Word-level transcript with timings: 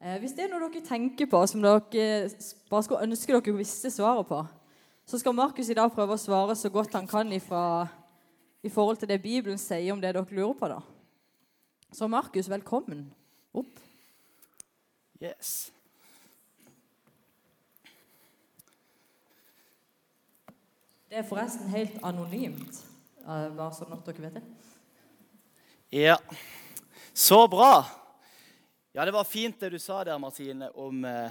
Eh, 0.00 0.16
hvis 0.16 0.32
det 0.32 0.46
er 0.46 0.48
noe 0.48 0.70
dere 0.72 0.80
tenker 0.80 1.28
på 1.28 1.38
som 1.44 1.60
dere 1.60 2.30
bare 2.72 2.84
skulle 2.86 3.04
ønske 3.04 3.34
dere 3.36 3.52
visste 3.52 3.90
svaret 3.92 4.24
på, 4.30 4.38
så 5.04 5.18
skal 5.20 5.36
Markus 5.36 5.68
i 5.68 5.76
dag 5.76 5.90
prøve 5.92 6.16
å 6.16 6.20
svare 6.20 6.56
så 6.56 6.70
godt 6.72 6.96
han 6.96 7.08
kan 7.10 7.28
ifra, 7.36 7.84
i 8.64 8.72
forhold 8.72 8.96
til 8.96 9.10
det 9.10 9.20
Bibelen 9.20 9.60
sier 9.60 9.92
om 9.92 10.00
det 10.00 10.14
dere 10.14 10.24
lurer 10.32 10.56
på. 10.56 10.70
da. 10.72 10.80
Så 11.92 12.08
Markus, 12.08 12.48
velkommen 12.48 13.10
opp. 13.52 13.76
Yes. 15.20 15.70
Det 21.10 21.18
er 21.18 21.28
forresten 21.28 21.68
helt 21.68 22.00
anonymt, 22.06 22.84
eh, 23.26 23.48
bare 23.52 23.72
sånn 23.76 23.92
at 23.92 24.06
dere 24.08 24.30
vet 24.30 24.40
det. 24.40 24.44
Ja. 25.92 26.16
Så 27.12 27.44
bra. 27.50 27.84
Ja, 28.92 29.04
det 29.04 29.12
var 29.14 29.22
fint 29.24 29.60
det 29.62 29.68
du 29.70 29.78
sa 29.78 30.00
der, 30.02 30.18
Martine, 30.18 30.66
om, 30.74 31.04
eh, 31.04 31.30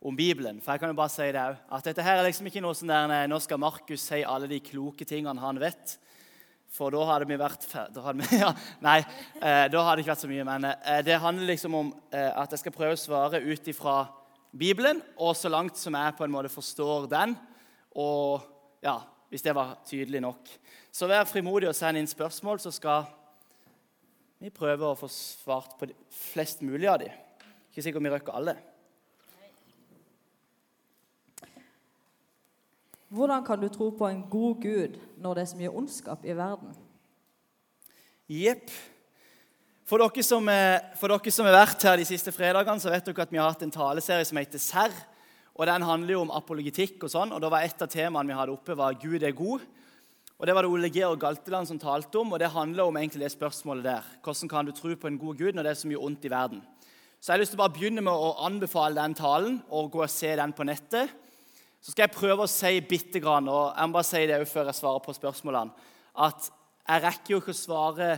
om 0.00 0.14
Bibelen. 0.14 0.60
For 0.62 0.72
jeg 0.72 0.80
kan 0.80 0.92
jo 0.92 0.94
bare 0.94 1.10
si 1.10 1.24
det 1.26 1.42
òg. 1.42 1.56
At 1.74 1.88
dette 1.88 2.04
her 2.06 2.20
er 2.20 2.28
liksom 2.28 2.46
ikke 2.46 2.62
noe 2.62 2.76
sånn 2.78 2.92
der 2.92 3.08
nei, 3.10 3.24
Nå 3.26 3.40
skal 3.42 3.58
Markus 3.58 4.04
si 4.06 4.20
alle 4.22 4.46
de 4.46 4.60
kloke 4.62 5.02
tingene 5.02 5.42
han 5.42 5.58
vet. 5.58 5.96
For 6.70 6.94
da 6.94 7.02
hadde 7.08 7.26
vi 7.26 7.40
vært 7.40 7.66
da 7.90 8.04
hadde 8.04 8.22
vi, 8.22 8.38
ja, 8.44 8.52
Nei, 8.78 9.00
eh, 9.42 9.66
da 9.66 9.82
hadde 9.82 9.96
det 9.98 10.04
ikke 10.04 10.12
vært 10.12 10.22
så 10.22 10.30
mye. 10.30 10.46
Men 10.52 10.68
eh, 10.70 11.02
det 11.02 11.18
handler 11.18 11.50
liksom 11.50 11.74
om 11.80 11.90
eh, 12.14 12.30
at 12.30 12.54
jeg 12.54 12.62
skal 12.62 12.78
prøve 12.78 12.94
å 12.94 13.02
svare 13.02 13.42
ut 13.42 13.74
ifra 13.74 13.96
Bibelen, 14.54 15.02
og 15.18 15.34
så 15.34 15.50
langt 15.50 15.82
som 15.82 15.98
jeg 15.98 16.14
på 16.14 16.28
en 16.28 16.36
måte 16.38 16.54
forstår 16.54 17.10
den. 17.10 17.34
Og 17.98 18.46
ja, 18.86 19.00
hvis 19.34 19.42
det 19.42 19.58
var 19.58 19.80
tydelig 19.82 20.22
nok. 20.22 20.46
Så 20.94 21.10
vær 21.10 21.26
frimodig 21.26 21.66
og 21.66 21.74
send 21.74 21.98
inn 21.98 22.06
spørsmål, 22.06 22.62
så 22.62 22.70
skal 22.70 23.10
vi 24.40 24.50
prøver 24.50 24.88
å 24.88 24.96
få 24.98 25.08
svart 25.12 25.76
på 25.78 25.90
de 25.90 25.96
flest 26.14 26.62
mulig 26.64 26.88
av 26.88 27.02
dem. 27.02 27.12
Ikke 27.70 27.84
sikkert 27.84 28.06
vi 28.06 28.12
røkker 28.14 28.36
alle. 28.36 28.56
Hvordan 33.10 33.42
kan 33.44 33.58
du 33.60 33.66
tro 33.68 33.90
på 33.90 34.06
en 34.06 34.22
god 34.30 34.62
Gud 34.62 34.96
når 35.18 35.34
det 35.34 35.42
er 35.42 35.50
så 35.50 35.58
mye 35.58 35.72
ondskap 35.74 36.24
i 36.24 36.36
verden? 36.38 36.72
Jepp. 38.30 38.70
For, 39.90 39.98
dere 39.98 40.22
som 40.22 40.48
er- 40.48 40.94
for 40.94 41.10
dere 41.10 41.32
som 41.34 41.46
har 41.46 41.66
vært 41.66 41.82
her 41.82 41.96
de 41.96 42.04
siste 42.06 42.30
fredagene, 42.30 42.78
så 42.78 42.90
vet 42.90 43.04
dere 43.04 43.22
at 43.22 43.32
vi 43.32 43.38
har 43.38 43.50
hatt 43.50 43.62
en 43.62 43.74
taleserie 43.74 44.24
som 44.24 44.38
heter 44.38 44.58
Serr. 44.58 44.94
Og 45.56 45.66
Den 45.66 45.82
handler 45.82 46.12
jo 46.12 46.20
om 46.20 46.30
apologetikk. 46.30 47.02
og 47.02 47.10
sånn, 47.10 47.32
og 47.32 47.40
da 47.40 47.48
var 47.48 47.62
Et 47.62 47.82
av 47.82 47.88
temaene 47.88 48.28
vi 48.28 48.34
hadde 48.38 48.52
oppe, 48.52 48.76
var 48.76 48.94
'Gud 48.94 49.22
er 49.22 49.32
god'. 49.32 49.66
Og 50.40 50.46
Det 50.46 50.54
var 50.56 50.64
det 50.64 50.70
Ole 50.72 50.88
Georg 50.88 51.18
Galteland 51.20 51.68
som 51.68 51.78
talte 51.78 52.16
om, 52.16 52.30
og 52.32 52.38
det 52.40 52.48
handler 52.48 52.86
om 52.88 52.96
egentlig 52.96 53.26
det 53.26 53.32
spørsmålet 53.34 53.84
der. 53.84 54.04
Hvordan 54.24 54.48
kan 54.48 54.64
du 54.64 54.72
tro 54.72 54.94
på 54.96 55.06
en 55.06 55.18
god 55.18 55.36
Gud 55.36 55.52
når 55.52 55.66
det 55.66 55.70
er 55.70 55.80
så 55.82 55.88
mye 55.88 56.00
ondt 56.00 56.24
i 56.24 56.30
verden? 56.32 56.62
Så 57.20 57.28
jeg 57.28 57.34
har 57.34 57.40
lyst 57.42 57.52
til 57.52 57.58
å 57.58 57.60
bare 57.60 57.74
begynne 57.74 58.00
med 58.00 58.12
å 58.16 58.30
anbefale 58.46 58.96
den 58.96 59.14
talen 59.18 59.58
og 59.68 59.90
gå 59.92 60.00
og 60.00 60.08
se 60.08 60.30
den 60.40 60.54
på 60.56 60.64
nettet. 60.64 61.12
Så 61.84 61.92
skal 61.92 62.06
jeg 62.06 62.14
prøve 62.14 62.46
å 62.46 62.48
si 62.48 62.80
bitte 62.80 63.20
grann, 63.20 63.52
og 63.52 63.74
jeg 63.76 63.90
må 63.90 63.98
bare 63.98 64.08
si 64.08 64.22
det 64.30 64.38
også 64.40 64.54
før 64.54 64.70
jeg 64.70 64.78
svarer 64.80 65.04
på 65.04 65.16
spørsmålene, 65.18 65.92
at 66.24 66.48
jeg 66.88 67.04
rekker 67.04 67.34
jo 67.34 67.42
ikke 67.42 67.52
å 67.52 67.60
svare 67.60 68.08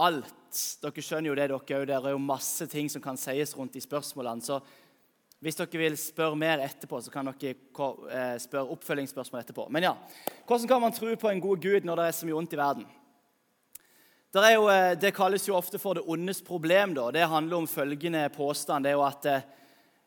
alt. 0.00 0.64
Dere 0.80 1.04
skjønner 1.04 1.28
jo 1.28 1.36
det, 1.36 1.50
dere 1.50 1.60
òg. 1.60 1.74
Det 1.92 1.98
er 1.98 2.10
jo 2.16 2.24
masse 2.24 2.70
ting 2.72 2.88
som 2.88 3.04
kan 3.04 3.20
sies 3.20 3.52
rundt 3.58 3.76
de 3.76 3.84
spørsmålene. 3.84 4.40
Så 4.40 4.62
hvis 5.44 5.58
dere 5.58 5.76
vil 5.76 5.96
spørre 6.00 6.36
mer 6.40 6.62
etterpå, 6.64 7.02
så 7.04 7.12
kan 7.12 7.28
dere 7.28 7.52
eh, 7.52 8.36
spørre 8.40 8.70
oppfølgingsspørsmål 8.72 9.42
etterpå. 9.42 9.66
Men 9.68 9.84
ja, 9.84 9.90
hvordan 10.48 10.70
kan 10.70 10.80
man 10.80 10.94
tro 10.96 11.10
på 11.20 11.28
en 11.28 11.42
god 11.44 11.60
Gud 11.60 11.84
når 11.84 12.00
det 12.00 12.06
er 12.08 12.16
så 12.16 12.28
mye 12.28 12.38
ondt 12.38 12.56
i 12.56 12.60
verden? 12.62 12.86
Det, 14.32 14.54
jo, 14.54 14.64
eh, 14.72 14.94
det 14.96 15.12
kalles 15.12 15.44
jo 15.44 15.58
ofte 15.58 15.78
for 15.78 15.98
det 15.98 16.06
ondes 16.08 16.40
problem. 16.42 16.96
Da. 16.96 17.10
Det 17.12 17.28
handler 17.28 17.60
om 17.60 17.68
følgende 17.68 18.24
påstand. 18.32 18.88
Det 18.88 18.94
er 18.94 18.96
jo 18.96 19.04
at 19.04 19.28
eh, 19.28 19.46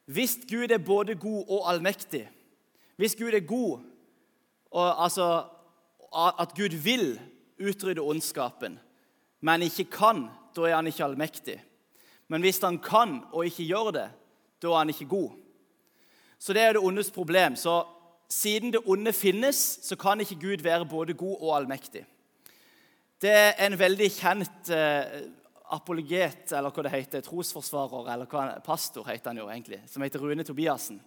hvis 0.09 0.39
Gud 0.49 0.73
er 0.73 0.81
både 0.81 1.15
god 1.19 1.45
og 1.45 1.69
allmektig 1.69 2.25
Hvis 2.97 3.15
Gud 3.15 3.33
er 3.35 3.45
god, 3.45 3.83
og 4.71 5.03
altså 5.03 5.43
at 6.41 6.53
Gud 6.57 6.73
vil 6.81 7.19
utrydde 7.61 8.01
ondskapen, 8.01 8.79
men 9.41 9.61
ikke 9.61 9.83
kan, 9.83 10.29
da 10.55 10.65
er 10.65 10.79
han 10.79 10.87
ikke 10.87 11.03
allmektig. 11.05 11.59
Men 12.27 12.41
hvis 12.41 12.57
han 12.63 12.79
kan 12.81 13.19
og 13.31 13.45
ikke 13.45 13.67
gjør 13.69 13.91
det, 13.93 14.07
da 14.61 14.71
er 14.71 14.81
han 14.81 14.93
ikke 14.93 15.09
god. 15.11 15.31
Så 16.39 16.53
det 16.53 16.61
er 16.61 16.77
det 16.77 16.83
ondes 16.85 17.11
problem. 17.11 17.55
Så 17.55 17.79
siden 18.29 18.73
det 18.73 18.83
onde 18.85 19.13
finnes, 19.13 19.79
så 19.81 19.95
kan 19.95 20.21
ikke 20.21 20.39
Gud 20.41 20.63
være 20.63 20.85
både 20.85 21.13
god 21.13 21.37
og 21.39 21.55
allmektig. 21.57 22.05
Det 23.21 23.33
er 23.33 23.53
en 23.65 23.79
veldig 23.79 24.09
kjent 24.13 24.69
eh, 24.69 25.23
apologet, 25.73 26.51
eller 26.53 26.71
hva 26.71 26.83
det 26.85 26.93
heter, 26.93 27.23
trosforsvarer, 27.25 28.11
eller 28.13 28.29
hva, 28.29 28.59
pastor 28.65 29.07
heter 29.09 29.31
han 29.31 29.41
jo 29.41 29.47
egentlig, 29.49 29.81
som 29.89 30.03
heter 30.05 30.21
Rune 30.21 30.45
Tobiassen, 30.45 30.99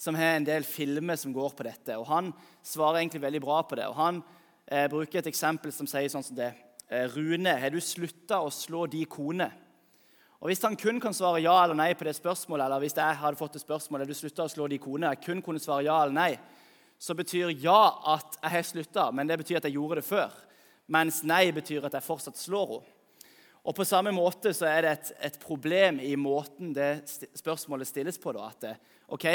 som 0.00 0.18
har 0.18 0.36
en 0.36 0.48
del 0.48 0.66
filmer 0.66 1.20
som 1.20 1.34
går 1.34 1.54
på 1.54 1.66
dette. 1.68 1.96
og 1.96 2.08
Han 2.10 2.32
svarer 2.66 3.02
egentlig 3.02 3.22
veldig 3.22 3.42
bra 3.44 3.62
på 3.62 3.78
det. 3.78 3.86
og 3.86 3.94
Han 4.00 4.22
eh, 4.66 4.88
bruker 4.90 5.20
et 5.20 5.30
eksempel 5.30 5.72
som 5.72 5.86
sier 5.86 6.10
sånn 6.10 6.26
som 6.26 6.36
det. 6.36 6.50
Eh, 6.90 7.06
Rune, 7.14 7.54
har 7.62 7.70
du 7.70 7.80
slutta 7.80 8.42
å 8.42 8.50
slå 8.50 8.88
de 8.90 9.04
kone? 9.06 9.52
Og 10.42 10.48
Hvis 10.50 10.62
han 10.66 10.74
kun 10.74 10.98
kan 10.98 11.14
svare 11.14 11.38
ja 11.38 11.54
eller 11.62 11.76
nei 11.78 11.92
på 11.94 12.02
det 12.02 12.16
spørsmålet, 12.18 12.64
eller 12.64 12.82
hvis 12.82 12.96
jeg 12.98 13.18
hadde 13.20 13.38
fått 13.38 13.56
et 13.60 13.62
spørsmål, 13.62 14.02
har 14.02 14.08
du 14.10 14.14
slutta 14.18 14.42
å 14.42 14.50
slå 14.50 14.64
de 14.66 14.78
kone, 14.82 15.12
jeg 15.12 15.20
kun 15.22 15.42
kunne 15.42 15.60
svare 15.62 15.84
ja 15.86 16.00
eller 16.02 16.16
nei, 16.16 16.32
så 16.98 17.14
betyr 17.14 17.52
ja 17.62 17.92
at 18.10 18.40
jeg 18.40 18.50
har 18.50 18.64
slutta, 18.66 19.04
men 19.14 19.30
det 19.30 19.36
betyr 19.38 19.60
at 19.60 19.68
jeg 19.68 19.76
gjorde 19.76 20.00
det 20.00 20.04
før. 20.08 20.34
Mens 20.90 21.20
nei 21.22 21.44
betyr 21.54 21.86
at 21.86 21.94
jeg 21.94 22.06
fortsatt 22.08 22.40
slår 22.40 22.72
henne. 22.72 22.98
Og 23.62 23.76
På 23.78 23.84
samme 23.86 24.10
måte 24.10 24.50
så 24.50 24.66
er 24.66 24.82
det 24.82 24.90
et, 24.96 25.12
et 25.28 25.38
problem 25.38 26.00
i 26.02 26.16
måten 26.18 26.72
det 26.74 27.04
spørsmålet 27.38 27.86
stilles 27.86 28.18
på. 28.18 28.32
da, 28.34 28.48
at 28.50 28.64
det, 28.66 28.72
ok, 29.14 29.26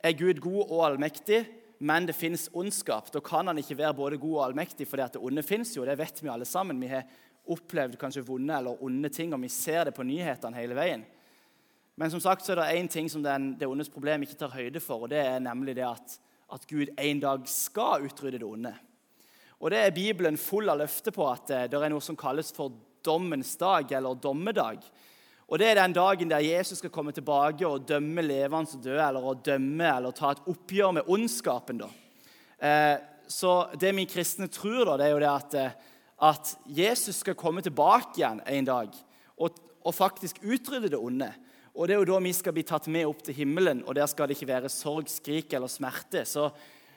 Er 0.00 0.16
Gud 0.16 0.40
god 0.40 0.70
og 0.70 0.80
allmektig, 0.86 1.42
men 1.80 2.06
det 2.06 2.16
fins 2.16 2.48
ondskap? 2.52 3.12
Da 3.12 3.20
kan 3.20 3.46
han 3.46 3.58
ikke 3.60 3.76
være 3.76 3.94
både 3.94 4.16
god 4.16 4.36
og 4.38 4.44
allmektig, 4.46 4.88
for 4.88 4.96
det 4.96 5.20
onde 5.20 5.42
fins 5.42 5.76
jo. 5.76 5.84
Det 5.84 5.98
vet 5.98 6.22
vi 6.22 6.28
alle 6.28 6.48
sammen. 6.48 6.80
Vi 6.80 6.88
har 6.88 7.04
opplevd 7.50 7.98
kanskje 8.00 8.24
vonde 8.24 8.54
eller 8.56 8.82
onde 8.84 9.10
ting, 9.12 9.34
og 9.34 9.42
vi 9.42 9.50
ser 9.52 9.88
det 9.88 9.94
på 9.96 10.06
nyhetene 10.06 10.56
hele 10.56 10.76
veien. 10.78 11.04
Men 11.96 12.10
som 12.10 12.22
sagt 12.22 12.42
så 12.44 12.54
er 12.54 12.62
det 12.62 12.80
én 12.80 12.88
ting 12.90 13.10
som 13.10 13.22
den, 13.22 13.52
det 13.58 13.68
ondes 13.70 13.92
problem 13.92 14.24
ikke 14.24 14.38
tar 14.40 14.54
høyde 14.54 14.82
for, 14.82 15.04
og 15.04 15.12
det 15.12 15.20
er 15.22 15.42
nemlig 15.42 15.76
det 15.78 15.86
at, 15.86 16.16
at 16.52 16.66
Gud 16.70 16.90
en 16.98 17.20
dag 17.22 17.46
skal 17.50 18.08
utrydde 18.08 18.40
det 18.40 18.48
onde. 18.48 18.74
Og 19.60 19.70
det 19.70 19.80
er 19.80 19.94
Bibelen 19.94 20.36
full 20.40 20.68
av 20.68 20.80
løfter 20.82 21.14
på 21.14 21.28
at 21.30 21.52
eh, 21.54 21.68
det 21.70 21.78
er 21.78 21.92
noe 21.92 22.02
som 22.02 22.18
kalles 22.18 22.50
for 22.52 22.74
dommens 23.04 23.54
dag, 23.60 23.92
eller 23.92 24.18
dommedag. 24.18 24.82
Og 25.48 25.58
Det 25.60 25.68
er 25.68 25.74
den 25.76 25.92
dagen 25.92 26.30
der 26.30 26.40
Jesus 26.40 26.78
skal 26.80 26.90
komme 26.90 27.12
tilbake 27.12 27.66
og 27.68 27.84
dømme 27.88 28.22
levende 28.24 28.74
og 28.74 28.82
døde, 28.82 29.02
eller 29.04 29.24
å 29.24 29.34
dømme 29.36 29.90
eller 29.96 30.16
ta 30.16 30.32
et 30.32 30.46
oppgjør 30.50 30.94
med 30.96 31.08
ondskapen. 31.08 31.78
da. 31.84 31.88
Eh, 32.58 32.96
så 33.28 33.70
det 33.80 33.92
vi 33.94 34.06
kristne 34.08 34.48
tror, 34.48 34.84
da, 34.84 34.96
det 34.96 35.06
er 35.06 35.12
jo 35.12 35.20
det 35.20 35.30
at, 35.30 35.54
eh, 35.54 35.70
at 36.22 36.54
Jesus 36.70 37.22
skal 37.22 37.36
komme 37.38 37.62
tilbake 37.64 38.20
igjen 38.20 38.40
en 38.46 38.68
dag 38.68 38.94
og, 39.34 39.58
og 39.82 39.96
faktisk 39.96 40.38
utrydde 40.44 40.92
det 40.94 41.00
onde. 41.00 41.30
Og 41.74 41.88
det 41.88 41.96
er 41.96 42.02
jo 42.04 42.12
da 42.12 42.20
vi 42.22 42.32
skal 42.36 42.54
bli 42.54 42.62
tatt 42.66 42.86
med 42.92 43.08
opp 43.08 43.24
til 43.26 43.34
himmelen, 43.34 43.82
og 43.82 43.96
der 43.98 44.06
skal 44.06 44.30
det 44.30 44.36
ikke 44.36 44.52
være 44.52 44.70
sorg, 44.70 45.10
skrik 45.10 45.56
eller 45.56 45.70
smerte. 45.70 46.22
Så, 46.28 46.46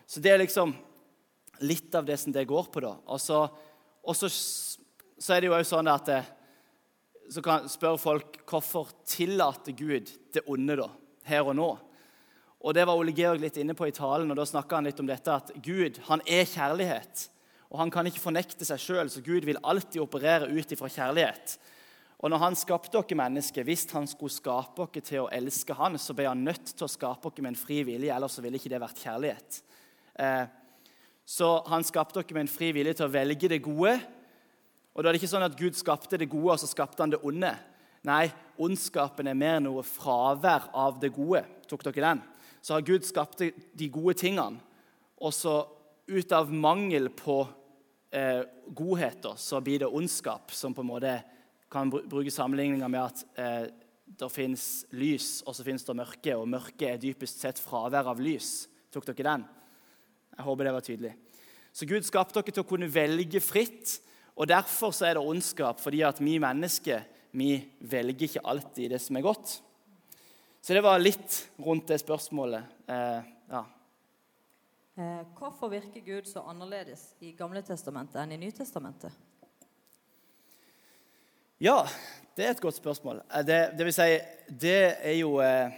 så 0.05 0.21
det 0.21 0.35
er 0.35 0.43
liksom 0.43 0.75
litt 1.65 1.95
av 1.97 2.05
det 2.05 2.19
som 2.21 2.33
det 2.35 2.45
går 2.49 2.69
på, 2.69 2.83
da. 2.85 2.93
Og 3.09 3.21
så, 3.21 3.41
og 4.05 4.17
så, 4.17 4.29
så 4.29 5.33
er 5.33 5.41
det 5.41 5.49
jo 5.49 5.57
òg 5.57 5.65
sånn 5.65 5.89
at 5.89 6.11
det, 6.11 6.21
så 7.33 7.41
kan 7.43 7.65
spørre 7.67 7.99
folk 7.99 8.37
hvorfor 8.47 8.93
tillater 9.09 9.73
Gud 9.75 10.13
det 10.33 10.45
onde 10.47 10.77
da, 10.79 10.87
her 11.27 11.49
og 11.49 11.57
nå. 11.57 11.71
Og 12.67 12.73
Det 12.73 12.85
var 12.87 12.99
Ole 12.99 13.13
Georg 13.15 13.41
litt 13.41 13.57
inne 13.61 13.75
på 13.77 13.89
i 13.89 13.95
talen, 13.95 14.29
og 14.31 14.37
da 14.37 14.45
snakka 14.47 14.77
han 14.77 14.87
litt 14.87 15.01
om 15.01 15.09
dette 15.09 15.33
at 15.33 15.51
Gud 15.63 15.99
han 16.07 16.21
er 16.25 16.45
kjærlighet. 16.49 17.27
Og 17.71 17.79
han 17.81 17.91
kan 17.91 18.07
ikke 18.07 18.23
fornekte 18.23 18.65
seg 18.67 18.79
sjøl, 18.79 19.09
så 19.11 19.23
Gud 19.23 19.47
vil 19.47 19.59
alltid 19.63 19.99
operere 20.01 20.47
ut 20.47 20.71
ifra 20.71 20.89
kjærlighet. 20.91 21.57
Og 22.17 22.31
når 22.31 22.41
han 22.41 22.55
skapte 22.57 22.97
dere 22.97 23.17
mennesker, 23.19 23.63
Hvis 23.63 23.91
han 23.91 24.07
skulle 24.07 24.33
skape 24.33 24.87
dere 24.87 25.03
til 25.03 25.25
å 25.25 25.29
elske 25.29 25.73
han, 25.73 25.97
så 25.97 26.13
ble 26.13 26.25
han 26.25 26.43
nødt 26.43 26.73
til 26.75 26.85
å 26.85 26.89
skape 26.89 27.29
dere 27.29 27.43
med 27.43 27.53
en 27.53 27.59
fri 27.65 27.83
vilje, 27.83 28.13
ellers 28.13 28.39
ville 28.41 28.57
ikke 28.57 28.69
det 28.69 28.81
vært 28.81 29.03
kjærlighet. 29.03 29.61
Eh, 30.17 30.45
så 31.25 31.63
han 31.67 31.83
skapte 31.83 32.21
dere 32.21 32.33
med 32.33 32.47
en 32.47 32.55
fri 32.55 32.71
vilje 32.71 32.93
til 32.97 33.05
å 33.05 33.13
velge 33.13 33.49
det 33.49 33.61
gode. 33.61 33.99
Og 34.95 35.03
da 35.03 35.09
er 35.09 35.13
det 35.13 35.21
ikke 35.21 35.35
sånn 35.35 35.45
at 35.45 35.57
Gud 35.59 35.75
skapte 35.77 36.17
det 36.17 36.29
gode, 36.29 36.55
og 36.55 36.59
så 36.59 36.67
skapte 36.71 37.03
han 37.03 37.11
det 37.13 37.21
onde. 37.21 37.51
Nei, 38.07 38.31
ondskapen 38.57 39.27
er 39.27 39.37
mer 39.37 39.59
noe 39.61 39.83
fravær 39.85 40.71
av 40.73 40.97
det 41.01 41.11
gode. 41.13 41.43
Tok 41.67 41.83
dere 41.85 42.01
den? 42.01 42.23
Så 42.63 42.73
har 42.73 42.85
Gud 42.87 43.05
skapt 43.05 43.43
de 43.43 43.89
gode 43.93 44.15
tingene, 44.17 44.57
og 45.21 45.33
så 45.33 45.59
ut 46.07 46.31
av 46.31 46.53
mangel 46.53 47.09
på 47.09 47.41
eh, 48.11 48.41
godheter 48.67 49.35
så 49.37 49.61
blir 49.61 49.83
det 49.83 49.91
ondskap, 49.91 50.53
som 50.55 50.73
på 50.73 50.83
en 50.83 50.91
måte 50.91 51.17
kan 51.71 51.91
bruke 51.91 52.31
sammenligninger 52.31 52.87
med 52.87 53.03
at 53.03 53.23
eh, 53.35 53.67
det 54.07 54.29
fins 54.31 54.85
lys, 54.95 55.41
og 55.43 55.55
så 55.55 55.65
fins 55.67 55.83
det 55.83 55.97
mørke, 55.99 56.35
og 56.39 56.47
mørke 56.47 56.93
er 56.93 57.01
dypest 57.01 57.43
sett 57.43 57.59
fravær 57.59 58.07
av 58.13 58.21
lys. 58.23 58.69
Tok 58.93 59.09
dere 59.09 59.27
den? 59.27 59.45
Jeg 60.37 60.47
håper 60.47 60.67
det 60.67 60.75
var 60.77 60.85
tydelig. 60.85 61.13
Så 61.75 61.85
Gud 61.89 62.07
skapte 62.07 62.39
dere 62.39 62.55
til 62.55 62.63
å 62.63 62.69
kunne 62.69 62.89
velge 62.89 63.41
fritt, 63.43 63.99
og 64.37 64.47
derfor 64.49 64.93
så 64.95 65.09
er 65.09 65.17
det 65.17 65.27
ondskap, 65.27 65.81
fordi 65.83 66.03
at 66.07 66.21
vi 66.23 66.37
mennesker 66.39 67.03
vi 67.37 67.57
velger 67.79 68.29
ikke 68.29 68.45
alltid 68.47 68.93
det 68.95 69.01
som 69.03 69.17
er 69.19 69.25
godt. 69.25 69.57
Så 70.61 70.73
det 70.73 70.83
var 70.85 71.01
litt 71.01 71.35
rundt 71.61 71.89
det 71.91 71.99
spørsmålet. 72.01 72.65
Eh, 72.89 73.27
ja. 73.51 73.61
Eh, 74.97 75.25
hvorfor 75.37 75.69
virker 75.69 76.01
Gud 76.01 76.25
så 76.25 76.41
annerledes 76.49 77.11
i 77.21 77.29
Gamle 77.37 77.61
testamentet 77.61 78.17
enn 78.17 78.31
i 78.33 78.37
Nytestamentet? 78.41 79.13
ja, 81.61 81.83
det 82.33 82.45
er 82.45 82.55
et 82.55 82.61
godt 82.61 82.79
spørsmål. 82.79 83.21
Eh, 83.29 83.43
Det, 83.45 83.59
det 83.77 83.85
vil 83.85 83.93
si, 83.93 84.07
det 84.49 84.79
er 84.97 85.19
jo 85.19 85.37
eh, 85.39 85.69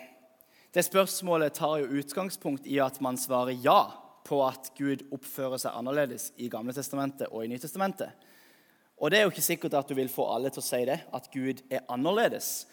Det 0.73 0.85
spørsmålet 0.85 1.53
tar 1.53 1.81
jo 1.81 1.99
utgangspunkt 1.99 2.67
i 2.67 2.79
at 2.79 3.01
man 3.01 3.17
svarer 3.17 3.59
ja 3.59 3.91
på 4.23 4.39
at 4.47 4.71
Gud 4.77 5.03
oppfører 5.11 5.57
seg 5.57 5.75
annerledes 5.75 6.31
i 6.37 6.47
Gamle 6.47 6.73
testamentet 6.73 7.27
og 7.27 7.43
i 7.43 7.51
Nytestamentet. 7.51 8.11
Og 8.97 9.11
det 9.11 9.19
er 9.19 9.23
jo 9.23 9.33
ikke 9.33 9.41
sikkert 9.41 9.73
at 9.73 9.89
du 9.89 9.95
vil 9.95 10.09
få 10.09 10.29
alle 10.31 10.49
til 10.49 10.61
å 10.63 10.69
si 10.69 10.85
det, 10.85 10.99
at 11.11 11.31
Gud 11.33 11.63
er 11.69 11.83
annerledes. 11.89 12.67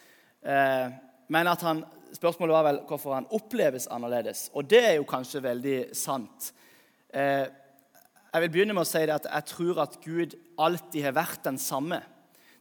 Men 1.33 1.51
at 1.51 1.63
han, 1.67 1.83
spørsmålet 2.15 2.55
var 2.55 2.67
vel 2.69 2.81
hvorfor 2.89 3.17
han 3.17 3.29
oppleves 3.35 3.89
annerledes. 3.93 4.49
Og 4.55 4.67
det 4.71 4.83
er 4.85 4.97
jo 4.99 5.09
kanskje 5.09 5.43
veldig 5.45 5.79
sant. 5.97 6.53
Eh, 7.11 7.47
jeg 8.33 8.45
vil 8.45 8.53
begynne 8.53 8.77
med 8.77 8.85
å 8.85 8.89
si 8.89 9.03
det 9.07 9.15
at 9.17 9.29
jeg 9.31 9.49
tror 9.53 9.83
at 9.87 9.99
Gud 10.05 10.37
alltid 10.61 11.07
har 11.07 11.17
vært 11.17 11.45
den 11.47 11.59
samme. 11.63 12.03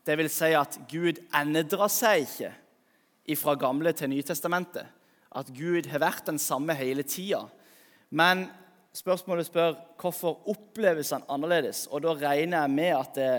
Det 0.05 0.17
vil 0.19 0.29
si 0.31 0.51
at 0.55 0.77
Gud 0.89 1.19
endrer 1.35 1.89
seg 1.91 2.27
ikke 2.27 3.39
fra 3.41 3.55
Gamle 3.59 3.91
til 3.97 4.11
Nytestamentet. 4.13 4.85
At 5.35 5.49
Gud 5.51 5.89
har 5.91 6.03
vært 6.03 6.29
den 6.29 6.39
samme 6.39 6.75
hele 6.77 7.03
tida. 7.03 7.41
Men 8.09 8.45
spørsmålet 8.95 9.49
spør 9.49 9.73
hvorfor 9.99 10.45
oppleves 10.51 11.11
han 11.11 11.25
annerledes. 11.27 11.87
Og 11.91 12.05
da 12.05 12.13
regner 12.15 12.63
jeg 12.63 12.75
med 12.77 12.93
at 12.95 13.17
det 13.17 13.33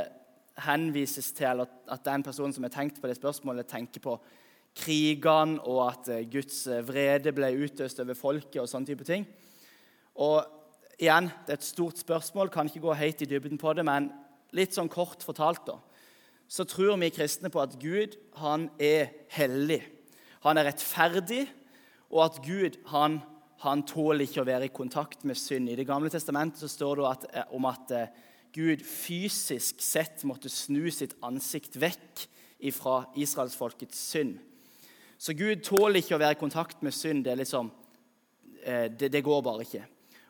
henvises 0.66 1.30
til 1.36 1.62
at 1.64 2.04
den 2.04 2.24
personen 2.24 2.52
som 2.52 2.64
har 2.66 2.74
tenkt 2.74 3.00
på 3.00 3.08
det 3.08 3.16
spørsmålet, 3.18 3.68
tenker 3.68 4.02
på 4.04 4.16
krigene 4.76 5.60
og 5.64 5.80
at 5.86 6.10
eh, 6.12 6.26
Guds 6.30 6.66
eh, 6.68 6.84
vrede 6.84 7.32
ble 7.34 7.50
utøst 7.64 8.00
over 8.02 8.18
folket 8.18 8.60
og 8.62 8.68
sånne 8.70 8.90
type 8.90 9.06
ting. 9.08 9.26
Og 10.22 10.44
igjen, 11.00 11.30
det 11.46 11.54
er 11.54 11.60
et 11.60 11.66
stort 11.66 12.00
spørsmål, 12.00 12.52
kan 12.52 12.68
ikke 12.68 12.84
gå 12.84 12.96
helt 12.96 13.22
i 13.24 13.28
dybden 13.30 13.60
på 13.60 13.72
det, 13.76 13.84
men 13.86 14.10
litt 14.56 14.76
sånn 14.76 14.92
kort 14.92 15.24
fortalt, 15.26 15.64
da, 15.68 15.78
så 16.48 16.64
tror 16.68 16.96
vi 17.00 17.10
kristne 17.10 17.50
på 17.52 17.60
at 17.62 17.74
Gud 17.80 18.14
han 18.40 18.68
er 18.78 19.10
hellig. 19.34 19.80
Han 20.46 20.60
er 20.60 20.68
rettferdig, 20.68 21.46
og 22.12 22.22
at 22.28 22.38
Gud 22.44 22.78
han, 22.92 23.18
han 23.64 23.82
tåler 23.88 24.28
ikke 24.28 24.44
å 24.44 24.48
være 24.48 24.68
i 24.68 24.74
kontakt 24.74 25.24
med 25.26 25.40
synd. 25.40 25.72
I 25.72 25.78
Det 25.80 25.88
gamle 25.88 26.12
testamentet 26.12 26.62
så 26.62 26.70
står 26.70 27.00
det 27.00 27.10
at, 27.10 27.28
eh, 27.32 27.52
om 27.56 27.66
at 27.68 27.96
Gud 28.56 28.84
fysisk 28.88 29.82
sett 29.84 30.22
måtte 30.24 30.48
snu 30.52 30.86
sitt 30.94 31.16
ansikt 31.26 31.74
vekk 31.80 32.28
fra 32.72 33.02
israelsfolkets 33.18 33.98
synd. 34.14 34.38
Så 35.18 35.34
Gud 35.36 35.62
tåler 35.64 36.00
ikke 36.00 36.16
å 36.16 36.20
være 36.20 36.36
i 36.36 36.40
kontakt 36.40 36.82
med 36.84 36.94
synd. 36.94 37.24
Det, 37.24 37.36
liksom, 37.40 37.70
eh, 38.62 38.86
det, 38.92 39.10
det 39.12 39.24
går 39.24 39.42
bare 39.44 39.64
ikke. 39.64 39.84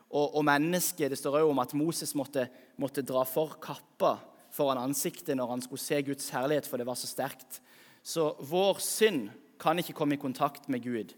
Og, 0.09 0.37
og 0.39 0.45
mennesket, 0.47 1.09
Det 1.11 1.19
står 1.19 1.41
også 1.41 1.51
om 1.51 1.59
at 1.59 1.73
Moses 1.75 2.15
måtte, 2.15 2.47
måtte 2.79 3.03
dra 3.03 3.25
for 3.27 3.57
kappa 3.61 4.17
foran 4.55 4.79
ansiktet 4.79 5.35
når 5.37 5.51
han 5.51 5.61
skulle 5.61 5.83
se 5.83 6.01
Guds 6.01 6.29
herlighet, 6.33 6.67
for 6.67 6.79
det 6.79 6.87
var 6.87 6.95
så 6.95 7.09
sterkt. 7.09 7.59
Så 8.03 8.31
vår 8.39 8.79
synd 8.81 9.27
kan 9.59 9.79
ikke 9.79 9.95
komme 9.97 10.15
i 10.15 10.21
kontakt 10.21 10.69
med 10.71 10.83
Gud. 10.85 11.13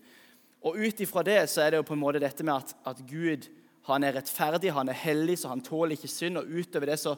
Og 0.66 0.76
ut 0.76 1.00
ifra 1.00 1.24
det 1.24 1.44
så 1.52 1.64
er 1.64 1.72
det 1.72 1.80
jo 1.80 1.88
på 1.88 1.96
en 1.96 2.02
måte 2.02 2.22
dette 2.24 2.44
med 2.44 2.58
at, 2.58 2.76
at 2.90 3.04
Gud 3.08 3.48
han 3.90 4.04
er 4.06 4.18
rettferdig, 4.20 4.74
han 4.76 4.90
er 4.92 4.98
hellig, 4.98 5.40
så 5.40 5.54
han 5.54 5.64
tåler 5.66 5.96
ikke 5.96 6.12
synd. 6.12 6.42
Og 6.42 6.50
utover 6.50 6.92
det 6.92 7.00
så, 7.02 7.16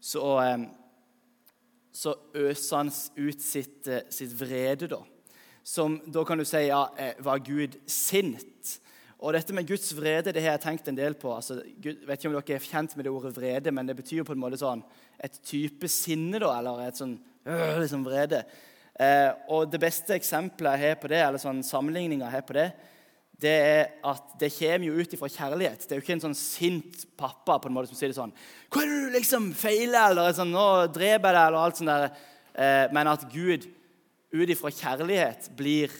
så, 0.00 0.24
eh, 0.42 0.66
så 1.92 2.14
øser 2.34 2.76
han 2.76 2.90
ut 3.16 3.44
sitt, 3.44 3.86
eh, 3.88 4.04
sitt, 4.10 4.34
vrede, 4.40 4.90
da. 4.90 5.00
Som 5.64 5.98
da 6.06 6.24
kan 6.24 6.38
du 6.38 6.44
si 6.48 6.66
ja, 6.68 6.88
eh, 6.96 7.18
var 7.24 7.42
Gud 7.44 7.78
sint. 7.86 8.78
Og 9.18 9.34
dette 9.34 9.54
med 9.54 9.66
Guds 9.66 9.90
vrede 9.98 10.30
det 10.34 10.44
har 10.44 10.54
jeg 10.54 10.62
tenkt 10.62 10.88
en 10.88 10.98
del 10.98 11.16
på. 11.18 11.32
Altså, 11.34 11.58
Gud, 11.82 12.04
vet 12.06 12.20
ikke 12.20 12.30
om 12.30 12.36
dere 12.38 12.58
er 12.60 12.68
kjent 12.70 12.94
med 12.96 13.08
det 13.08 13.12
ordet 13.12 13.34
vrede, 13.34 13.72
men 13.74 13.88
det 13.88 13.96
betyr 13.98 14.22
på 14.26 14.36
en 14.36 14.42
måte 14.42 14.60
sånn 14.60 14.84
et 15.18 15.40
type 15.42 15.90
sinne, 15.90 16.38
da, 16.38 16.52
eller 16.60 16.84
et 16.86 17.00
sånn 17.00 17.16
øh, 17.48 17.80
liksom 17.82 18.04
vrede. 18.06 18.44
Eh, 18.98 19.32
og 19.50 19.66
det 19.72 19.80
beste 19.82 20.14
eksempelet 20.14 20.78
jeg 20.78 20.92
har 20.92 21.02
på 21.02 21.10
det, 21.10 21.18
eller 21.24 21.42
sånn 21.42 21.64
sammenligninga 21.66 22.28
jeg 22.28 22.36
har 22.36 22.46
på 22.46 22.56
det, 22.56 22.68
det 23.38 23.54
er 23.54 23.82
at 24.06 24.32
det 24.40 24.50
kommer 24.50 24.86
jo 24.88 24.98
ut 24.98 25.12
ifra 25.14 25.30
kjærlighet. 25.30 25.84
Det 25.86 25.94
er 25.94 26.00
jo 26.00 26.04
ikke 26.04 26.16
en 26.16 26.24
sånn 26.28 26.38
sint 26.38 27.04
pappa 27.18 27.60
på 27.62 27.70
en 27.70 27.76
måte 27.76 27.90
som 27.90 27.98
sier 27.98 28.10
det 28.10 28.18
sånn 28.18 28.34
'Hva 28.34 28.82
er 28.82 28.86
det 28.86 28.98
du 28.98 29.10
liksom 29.14 29.52
feiler?' 29.54 30.10
eller 30.10 30.32
sånn, 30.34 30.50
'Nå 30.50 30.92
dreper 30.92 31.30
jeg 31.30 31.34
deg', 31.38 31.46
eller 31.46 31.58
alt 31.58 31.76
sånt 31.76 31.90
der. 31.90 32.10
Eh, 32.54 32.86
men 32.92 33.06
at 33.06 33.22
Gud 33.30 33.68
ut 34.32 34.50
ifra 34.52 34.70
kjærlighet 34.70 35.50
blir 35.56 35.92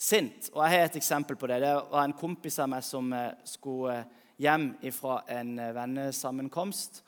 sint. 0.00 0.48
Og 0.54 0.62
Jeg 0.64 0.72
har 0.78 0.86
et 0.88 0.96
eksempel 0.96 1.36
på 1.36 1.46
det. 1.50 1.60
Det 1.60 1.74
var 1.90 2.04
en 2.04 2.16
kompis 2.16 2.58
av 2.58 2.70
meg 2.72 2.84
som 2.86 3.12
eh, 3.12 3.36
skulle 3.44 4.04
hjem 4.40 4.72
fra 4.96 5.20
en 5.28 5.56
vennesammenkomst. 5.56 7.02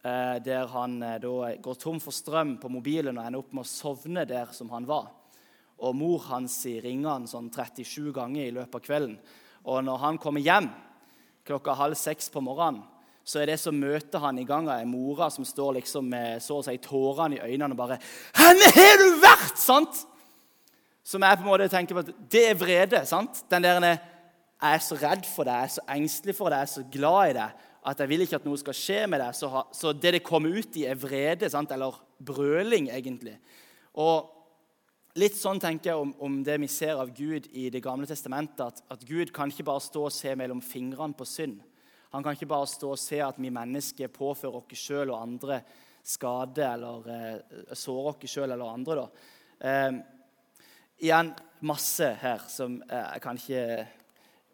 Der 0.00 0.68
han 0.70 1.00
da 1.02 1.50
går 1.60 1.74
tom 1.76 1.98
for 2.00 2.14
strøm 2.14 2.54
på 2.62 2.70
mobilen 2.70 3.18
og 3.18 3.26
ender 3.26 3.42
opp 3.42 3.50
med 3.52 3.66
å 3.66 3.68
sovne 3.68 4.22
der 4.24 4.54
som 4.56 4.70
han 4.70 4.86
var. 4.88 5.10
Og 5.84 5.96
mor 5.98 6.22
hans 6.30 6.54
ringer 6.64 7.10
han 7.10 7.26
sånn 7.28 7.50
37 7.50 8.12
ganger 8.14 8.46
i 8.46 8.54
løpet 8.54 8.78
av 8.78 8.84
kvelden. 8.86 9.18
Og 9.66 9.82
når 9.84 10.00
han 10.06 10.20
kommer 10.22 10.40
hjem 10.40 10.70
klokka 11.44 11.74
halv 11.76 11.98
seks 11.98 12.30
på 12.32 12.40
morgenen, 12.46 12.86
så 13.28 13.42
er 13.42 13.50
det 13.50 13.58
som 13.60 13.76
møter 13.76 14.22
han 14.22 14.38
i 14.40 14.46
gang 14.48 14.70
av 14.70 14.80
ei 14.80 14.88
mora 14.88 15.28
som 15.28 15.44
står 15.44 15.74
liksom 15.82 16.06
med 16.08 16.40
så 16.40 16.62
å 16.62 16.64
si 16.64 16.78
tårene 16.80 17.36
i 17.36 17.42
øynene 17.44 17.74
og 17.76 17.80
bare 17.82 17.98
'Henne 18.32 18.70
har 18.72 18.96
du 19.02 19.08
vært!' 19.20 19.58
sant? 19.60 20.06
Som 21.04 21.22
jeg 21.22 21.36
på 21.36 21.44
en 21.44 21.50
måte 21.50 21.68
tenker 21.68 21.94
på 21.94 22.04
at 22.04 22.30
det 22.30 22.50
er 22.50 22.54
vrede. 22.54 23.06
sant? 23.06 23.44
Den 23.50 23.62
der 23.62 23.98
Jeg 24.60 24.74
er 24.74 24.78
så 24.78 24.96
redd 24.96 25.24
for 25.24 25.44
deg, 25.44 25.54
jeg 25.54 25.64
er 25.64 25.68
så 25.68 25.80
engstelig 25.88 26.34
for 26.34 26.48
deg, 26.50 26.58
jeg 26.58 26.62
er 26.62 26.74
så 26.74 26.84
glad 26.90 27.30
i 27.30 27.32
deg 27.32 27.50
at 27.86 28.00
jeg 28.00 28.08
vil 28.08 28.20
ikke 28.20 28.36
at 28.36 28.44
noe 28.44 28.58
skal 28.58 28.74
skje 28.74 29.06
med 29.06 29.20
deg. 29.20 29.36
Så, 29.36 29.48
så 29.72 29.92
det 29.92 30.12
det 30.12 30.22
kommer 30.26 30.50
ut 30.50 30.76
i, 30.76 30.84
er 30.84 30.98
vrede, 30.98 31.48
sant? 31.50 31.70
eller 31.70 31.94
brøling, 32.18 32.90
egentlig. 32.90 33.38
Og 33.94 34.34
Litt 35.18 35.34
sånn 35.34 35.58
tenker 35.58 35.90
jeg 35.90 35.98
om, 35.98 36.12
om, 36.22 36.34
det 36.46 36.58
vi 36.62 36.68
ser 36.70 37.00
av 37.00 37.08
Gud 37.16 37.48
i 37.50 37.64
Det 37.74 37.80
gamle 37.82 38.06
testamentet. 38.06 38.60
At, 38.60 38.82
at, 38.92 39.00
Gud 39.08 39.32
kan 39.34 39.50
ikke 39.50 39.66
bare 39.66 39.82
stå 39.82 40.04
og 40.06 40.14
se 40.14 40.34
mellom 40.38 40.60
fingrene 40.62 41.16
på 41.16 41.26
synd. 41.26 41.56
Han 42.14 42.24
kan 42.24 42.32
ikke 42.32 42.48
bare 42.48 42.66
stå 42.70 42.94
og 42.94 43.00
se 43.00 43.18
at 43.20 43.36
vi 43.40 43.50
mennesker 43.52 44.08
påfører 44.12 44.62
oss 44.62 44.80
sjøl 44.80 45.12
og 45.12 45.20
andre 45.20 45.60
skade 46.08 46.64
eller 46.64 47.10
eh, 47.12 47.58
sårer 47.76 48.14
oss 48.14 48.32
sjøl 48.32 48.54
eller 48.54 48.70
andre. 48.72 49.04
Eh, 49.60 49.98
igjen 51.04 51.34
masse 51.60 52.08
her 52.22 52.46
som 52.48 52.78
eh, 52.88 53.08
jeg 53.14 53.24
kan 53.24 53.40
ikke 53.40 53.86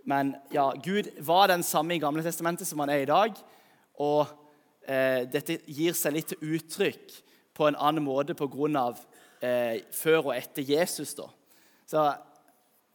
Men 0.05 0.35
ja, 0.53 0.67
Gud 0.85 1.09
var 1.25 1.49
den 1.49 1.63
samme 1.63 1.95
i 1.95 1.99
Gamle 2.03 2.23
testamentet 2.23 2.69
som 2.69 2.83
han 2.83 2.91
er 2.93 3.07
i 3.07 3.09
dag. 3.09 3.39
Og 4.05 4.27
eh, 4.85 5.25
dette 5.31 5.63
gir 5.65 5.97
seg 5.97 6.13
litt 6.13 6.29
til 6.35 6.57
uttrykk 6.59 7.15
på 7.57 7.69
en 7.71 7.79
annen 7.79 8.05
måte 8.05 8.37
pga 8.37 8.85
eh, 9.41 9.81
før 9.95 10.27
og 10.27 10.35
etter 10.37 10.61
Jesus. 10.61 11.15
da. 11.15 11.31
Så, 11.87 12.05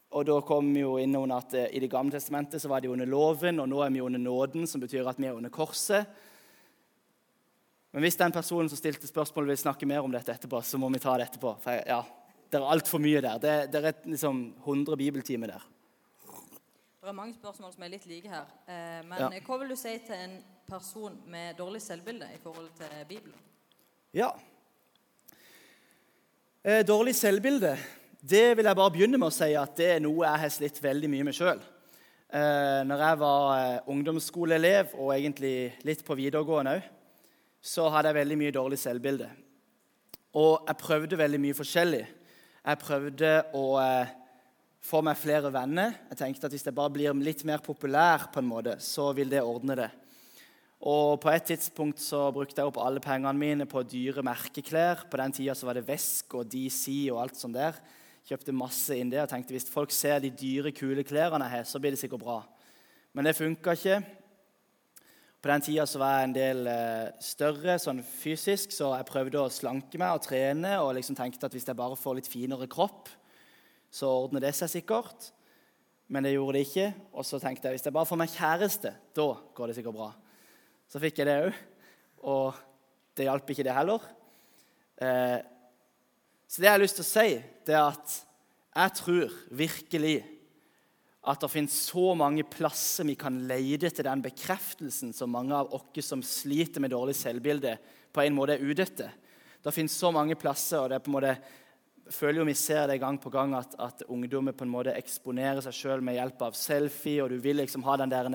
og 0.09 0.25
da 0.25 0.39
kom 0.41 0.71
vi 0.73 0.81
jo 0.81 0.95
inn 0.97 1.13
under 1.15 1.37
at 1.37 1.53
eh, 1.53 1.69
I 1.77 1.81
Det 1.83 1.91
gamle 1.91 2.15
testamentet 2.15 2.61
så 2.61 2.69
var 2.71 2.81
de 2.81 2.89
under 2.89 3.09
loven, 3.09 3.61
og 3.61 3.69
nå 3.69 3.81
er 3.85 3.93
vi 3.93 4.01
under 4.01 4.21
nåden, 4.21 4.67
som 4.67 4.81
betyr 4.81 5.07
at 5.07 5.19
vi 5.21 5.27
er 5.29 5.37
under 5.37 5.53
korset. 5.53 6.09
Men 7.93 8.05
hvis 8.05 8.17
den 8.17 8.33
personen 8.33 8.69
som 8.69 8.77
stilte 8.77 9.09
spørsmål 9.09 9.49
vil 9.49 9.61
snakke 9.61 9.87
mer 9.89 10.05
om 10.05 10.13
dette 10.13 10.33
etterpå, 10.33 10.61
så 10.65 10.77
må 10.81 10.89
vi 10.93 11.01
ta 11.01 11.15
det 11.17 11.29
etterpå. 11.29 11.55
For 11.61 11.81
ja, 11.85 12.03
Det 12.49 12.57
er 12.57 12.65
altfor 12.65 13.01
mye 13.01 13.21
der. 13.21 13.37
Det, 13.37 13.55
det 13.71 13.83
er 13.85 13.97
liksom 14.09 14.43
100 14.65 14.97
bibeltimer 14.97 15.53
der. 15.53 15.65
Det 16.99 17.09
er 17.09 17.17
mange 17.17 17.33
spørsmål 17.33 17.73
som 17.73 17.83
er 17.85 17.93
litt 17.93 18.05
like 18.09 18.29
her. 18.29 18.49
Eh, 18.65 19.01
men 19.05 19.25
ja. 19.25 19.43
hva 19.45 19.59
vil 19.61 19.73
du 19.73 19.77
si 19.77 19.93
til 20.05 20.17
en 20.17 20.39
person 20.69 21.17
med 21.29 21.57
dårlig 21.57 21.81
selvbilde 21.81 22.29
i 22.33 22.41
forhold 22.41 22.69
til 22.77 23.05
Bibelen? 23.09 23.37
Ja, 24.13 24.33
Eh, 26.63 26.85
dårlig 26.85 27.13
selvbilde 27.15 27.77
det 28.19 28.57
vil 28.57 28.67
jeg 28.67 28.75
bare 28.75 28.91
begynne 28.91 29.19
med 29.19 29.29
å 29.29 29.33
si 29.33 29.53
at 29.55 29.75
det 29.79 29.93
er 29.95 30.01
noe 30.03 30.25
jeg 30.25 30.43
har 30.43 30.51
slitt 30.51 30.79
veldig 30.83 31.09
mye 31.11 31.27
med 31.29 31.35
sjøl. 31.37 31.61
Eh, 32.29 32.81
når 32.85 33.03
jeg 33.05 33.19
var 33.21 33.43
eh, 33.55 33.89
ungdomsskoleelev 33.89 34.91
og 34.99 35.13
egentlig 35.15 35.71
litt 35.87 36.03
på 36.05 36.17
videregående 36.19 36.75
òg, 36.77 36.89
så 37.59 37.87
hadde 37.91 38.11
jeg 38.11 38.19
veldig 38.19 38.37
mye 38.39 38.55
dårlig 38.55 38.79
selvbilde. 38.79 39.29
Og 40.39 40.67
jeg 40.67 40.79
prøvde 40.79 41.19
veldig 41.19 41.39
mye 41.41 41.57
forskjellig. 41.57 42.03
Jeg 42.59 42.81
prøvde 42.83 43.31
å 43.57 43.63
eh, 43.81 44.11
få 44.83 45.01
meg 45.05 45.17
flere 45.19 45.51
venner. 45.53 45.95
Jeg 46.11 46.19
tenkte 46.19 46.47
at 46.47 46.53
hvis 46.53 46.67
jeg 46.67 46.75
bare 46.75 46.93
blir 46.93 47.15
litt 47.23 47.45
mer 47.47 47.63
populær, 47.63 48.27
på 48.33 48.43
en 48.43 48.51
måte, 48.51 48.75
så 48.83 49.09
vil 49.15 49.31
det 49.31 49.41
ordne 49.41 49.79
det. 49.79 49.89
Og 50.91 51.17
På 51.19 51.31
et 51.31 51.47
tidspunkt 51.49 51.99
så 51.99 52.29
brukte 52.35 52.61
jeg 52.61 52.69
opp 52.69 52.77
alle 52.79 53.01
pengene 53.03 53.35
mine 53.35 53.67
på 53.67 53.83
dyre 53.83 54.23
merkeklær. 54.23 55.07
På 55.11 55.19
den 55.19 55.33
tida 55.35 55.55
var 55.63 55.79
det 55.79 55.87
Vesk 55.87 56.37
og 56.39 56.51
DC 56.51 57.09
og 57.09 57.23
alt 57.23 57.39
sånt 57.39 57.57
der. 57.57 57.79
Kjøpte 58.29 58.53
masse 58.53 58.93
inn 58.93 59.09
det 59.09 59.23
og 59.23 59.29
tenkte 59.31 59.55
hvis 59.55 59.65
folk 59.73 59.89
ser 59.89 60.19
de 60.21 60.29
dyre, 60.29 60.69
kule 60.75 61.01
klærne 61.01 61.47
jeg 61.47 61.55
har, 61.55 61.63
så 61.65 61.79
blir 61.81 61.95
det 61.95 62.01
sikkert 62.01 62.21
bra. 62.21 62.35
Men 63.17 63.25
det 63.25 63.33
funka 63.33 63.73
ikke. 63.73 63.95
På 65.39 65.49
den 65.49 65.63
tida 65.65 65.87
var 65.97 66.13
jeg 66.13 66.27
en 66.27 66.35
del 66.35 66.69
eh, 66.69 67.07
større 67.25 67.79
sånn 67.81 68.03
fysisk, 68.05 68.75
så 68.75 68.91
jeg 68.99 69.07
prøvde 69.09 69.41
å 69.41 69.49
slanke 69.49 69.97
meg 69.97 70.13
og 70.13 70.27
trene. 70.27 70.75
Og 70.83 70.93
liksom 70.99 71.17
tenkte 71.17 71.49
at 71.49 71.57
hvis 71.57 71.65
jeg 71.71 71.79
bare 71.79 71.97
får 71.97 72.19
litt 72.19 72.29
finere 72.29 72.69
kropp, 72.69 73.09
så 73.89 74.11
ordner 74.27 74.45
det 74.45 74.53
seg 74.59 74.75
sikkert. 74.75 75.31
Men 76.13 76.27
det 76.27 76.35
gjorde 76.35 76.59
det 76.59 76.65
ikke. 76.67 76.89
Og 77.17 77.25
så 77.25 77.41
tenkte 77.41 77.69
jeg 77.69 77.79
hvis 77.79 77.89
jeg 77.89 77.97
bare 77.97 78.09
får 78.11 78.19
meg 78.21 78.35
kjæreste, 78.35 78.93
da 79.17 79.29
går 79.57 79.71
det 79.71 79.79
sikkert 79.79 79.97
bra. 79.97 80.11
Så 80.91 81.01
fikk 81.01 81.21
jeg 81.21 81.31
det 81.31 81.39
òg, 81.47 81.63
og 82.29 82.61
det 83.17 83.25
hjalp 83.25 83.49
ikke, 83.55 83.65
det 83.65 83.79
heller. 83.79 84.05
Eh, 85.01 85.39
så 86.49 86.61
det 86.61 86.65
jeg 86.65 86.73
har 86.73 86.81
lyst 86.81 86.97
til 86.97 87.05
å 87.05 87.09
si, 87.11 87.29
det 87.67 87.75
er 87.77 87.85
at 87.85 88.13
jeg 88.79 88.93
tror 88.97 89.33
virkelig 89.59 90.15
at 91.29 91.43
det 91.43 91.49
finnes 91.51 91.75
så 91.91 92.13
mange 92.17 92.45
plasser 92.47 93.05
vi 93.05 93.13
kan 93.19 93.37
lete 93.45 93.91
til 93.91 94.07
den 94.07 94.23
bekreftelsen 94.23 95.11
som 95.13 95.29
mange 95.35 95.53
av 95.53 95.69
oss 95.75 96.07
som 96.07 96.23
sliter 96.25 96.81
med 96.81 96.93
dårlig 96.95 97.13
selvbilde, 97.19 97.75
på 98.09 98.23
en 98.23 98.33
måte 98.33 98.55
er 98.55 98.65
ute 98.65 98.81
etter. 98.87 99.11
Det 99.61 99.73
finnes 99.75 99.93
så 99.93 100.09
mange 100.15 100.37
plasser, 100.39 100.79
og 100.81 100.89
det 100.89 100.97
er 100.97 101.05
på 101.05 101.11
en 101.11 101.17
måte 101.19 101.35
jeg 102.09 102.15
føler 102.15 102.41
jo 102.41 102.47
vi 102.47 102.57
ser 102.57 102.87
det 102.89 102.97
gang 103.03 103.19
på 103.21 103.29
gang 103.29 103.51
at, 103.53 103.75
at 103.77 104.01
ungdommer 104.09 104.55
på 104.57 104.65
en 104.65 104.71
måte 104.73 104.95
eksponerer 104.97 105.61
seg 105.61 105.75
sjøl 105.77 106.01
med 106.01 106.17
hjelp 106.17 106.41
av 106.47 106.57
selfie, 106.57 107.21
og 107.21 107.29
du 107.29 107.37
vil 107.43 107.59
liksom 107.61 107.85
ha 107.85 107.99
den 108.01 108.09
der 108.09 108.31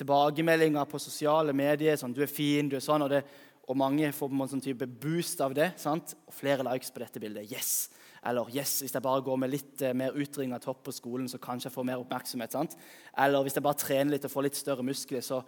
tilbakemeldinga 0.00 0.86
på 0.88 1.00
sosiale 1.02 1.52
medier 1.52 1.98
sånn 2.00 2.14
'Du 2.14 2.22
er 2.24 2.32
fin, 2.32 2.68
du 2.68 2.76
er 2.76 2.80
sånn', 2.80 3.04
og, 3.04 3.10
det, 3.10 3.24
og 3.70 3.78
mange 3.78 4.08
får 4.14 4.32
en 4.34 4.48
sånn 4.50 4.64
type 4.64 4.86
boost 4.86 5.40
av 5.44 5.54
det. 5.54 5.72
sant? 5.78 6.16
Og 6.26 6.34
flere 6.34 6.66
likes 6.66 6.90
på 6.90 7.02
dette 7.02 7.22
bildet. 7.22 7.50
Yes! 7.52 7.90
Eller 8.26 8.50
yes, 8.54 8.80
hvis 8.82 8.94
jeg 8.94 9.02
bare 9.02 9.22
går 9.22 9.38
med 9.38 9.50
litt 9.50 9.82
eh, 9.82 9.94
mer 9.98 10.14
utring 10.14 10.52
av 10.54 10.62
topp 10.62 10.84
på 10.86 10.94
skolen, 10.94 11.28
så 11.30 11.40
kanskje 11.42 11.68
jeg 11.68 11.74
får 11.74 11.86
mer 11.86 12.02
oppmerksomhet. 12.02 12.54
sant? 12.54 12.76
Eller 13.18 13.42
hvis 13.42 13.58
jeg 13.58 13.64
bare 13.66 13.78
trener 13.78 14.14
litt 14.14 14.26
og 14.28 14.34
får 14.34 14.46
litt 14.46 14.58
større 14.58 14.86
muskler, 14.86 15.24
så, 15.26 15.40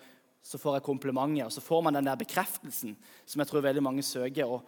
så 0.43 0.59
får 0.59 0.79
jeg 0.79 0.87
komplimenter. 0.89 1.47
Og 1.47 1.55
så 1.55 1.63
får 1.63 1.85
man 1.87 1.99
den 1.99 2.11
der 2.11 2.19
bekreftelsen 2.19 2.97
som 3.27 3.43
jeg 3.43 3.51
tror 3.51 3.67
veldig 3.67 3.85
mange 3.87 4.07
søker. 4.07 4.51
og 4.51 4.67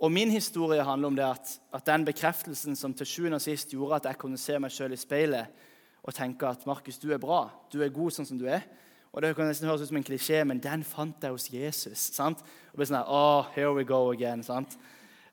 og 0.00 0.08
Min 0.12 0.30
historie 0.32 0.80
handler 0.80 1.08
om 1.08 1.16
det 1.16 1.26
at, 1.26 1.50
at 1.76 1.84
den 1.86 2.06
bekreftelsen 2.08 2.76
som 2.76 2.94
til 2.96 3.06
sjuende 3.06 3.36
og 3.36 3.44
sist 3.44 3.74
gjorde 3.74 3.98
at 3.98 4.06
jeg 4.08 4.18
kunne 4.22 4.40
se 4.40 4.56
meg 4.56 4.72
sjøl 4.72 4.94
i 4.96 5.00
speilet 5.00 5.66
og 6.00 6.14
tenke 6.16 6.48
at 6.48 6.64
Markus, 6.64 6.96
du 6.96 7.10
er 7.12 7.20
bra, 7.20 7.42
du 7.68 7.82
er 7.84 7.92
god 7.92 8.14
sånn 8.16 8.28
som 8.30 8.38
du 8.40 8.46
er. 8.48 8.64
Og 9.10 9.22
Det 9.22 9.34
kan 9.34 9.48
nesten 9.50 9.66
høres 9.66 9.82
ut 9.82 9.90
som 9.90 9.98
en 9.98 10.06
klisjé, 10.06 10.44
men 10.46 10.62
den 10.62 10.84
fant 10.86 11.22
jeg 11.22 11.34
hos 11.34 11.48
Jesus. 11.50 12.10
sant? 12.14 12.42
Og 12.70 12.78
blir 12.78 12.86
sånn 12.86 13.02
oh, 13.02 13.48
here 13.56 13.72
we 13.74 13.82
go 13.84 14.12
again, 14.12 14.44
sant? 14.46 14.76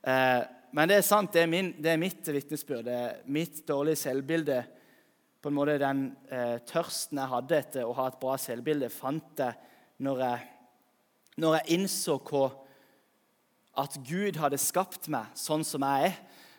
Eh, 0.01 0.41
men 0.73 0.89
det 0.89 0.97
er 0.97 1.05
sant, 1.05 1.31
det 1.33 1.43
er, 1.43 1.51
min, 1.51 1.69
det 1.77 1.91
er 1.93 2.01
mitt 2.01 2.25
vitnesbyrd. 2.25 2.89
Mitt 3.29 3.61
dårlige 3.67 4.01
selvbilde. 4.01 4.63
På 5.41 5.51
en 5.51 5.57
måte 5.57 5.77
Den 5.77 6.03
eh, 6.33 6.57
tørsten 6.65 7.21
jeg 7.21 7.33
hadde 7.33 7.59
etter 7.59 7.85
å 7.85 7.95
ha 7.99 8.07
et 8.09 8.19
bra 8.19 8.33
selvbilde, 8.41 8.89
fant 8.89 9.43
jeg 9.45 9.53
når 10.03 10.23
jeg, 10.25 10.47
når 11.37 11.55
jeg 11.57 11.77
innså 11.77 12.17
hva 12.27 12.47
at 13.77 13.97
Gud 14.09 14.39
hadde 14.41 14.57
skapt 14.61 15.05
meg 15.13 15.29
sånn 15.37 15.63
som 15.65 15.85
jeg 15.85 16.09
er. 16.09 16.17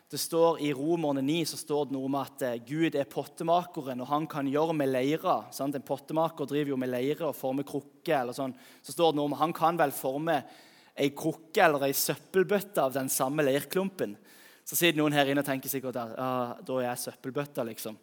Det 0.09 0.17
står 0.17 0.61
I 0.65 0.71
Romerne 0.73 1.21
9 1.21 1.43
så 1.45 1.57
står 1.59 1.85
det 1.85 1.93
noe 1.93 2.07
om 2.07 2.15
at 2.17 2.41
eh, 2.41 2.55
Gud 2.65 2.95
er 2.97 3.05
pottemakeren, 3.05 3.99
og 4.01 4.09
han 4.09 4.25
kan 4.29 4.47
gjøre 4.49 4.73
med 4.73 4.89
leire. 4.89 5.35
Sant? 5.53 5.75
En 5.77 5.85
pottemaker 5.85 6.49
driver 6.49 6.73
jo 6.73 6.79
med 6.81 6.89
leire 6.89 7.27
og 7.27 7.37
former 7.37 7.67
krukke. 7.67 8.15
eller 8.15 8.33
sånn. 8.33 8.55
Så 8.81 8.95
står 8.95 9.11
det 9.13 9.19
noe 9.19 9.29
om 9.29 9.37
Han 9.37 9.53
kan 9.53 9.77
vel 9.77 9.93
forme 9.93 10.39
ei 10.97 11.11
krukke 11.13 11.61
eller 11.61 11.85
ei 11.85 11.93
søppelbøtte 11.93 12.81
av 12.81 12.95
den 12.97 13.11
samme 13.13 13.45
leirklumpen. 13.45 14.17
Så 14.65 14.79
sitter 14.79 14.97
noen 14.97 15.13
her 15.13 15.29
inne 15.29 15.43
og 15.43 15.47
tenker 15.47 15.69
sikkert 15.69 16.01
at 16.01 16.17
ah, 16.17 16.57
da 16.57 16.79
er 16.79 16.87
jeg 16.87 17.03
søppelbøtta, 17.05 17.67
liksom. 17.69 18.01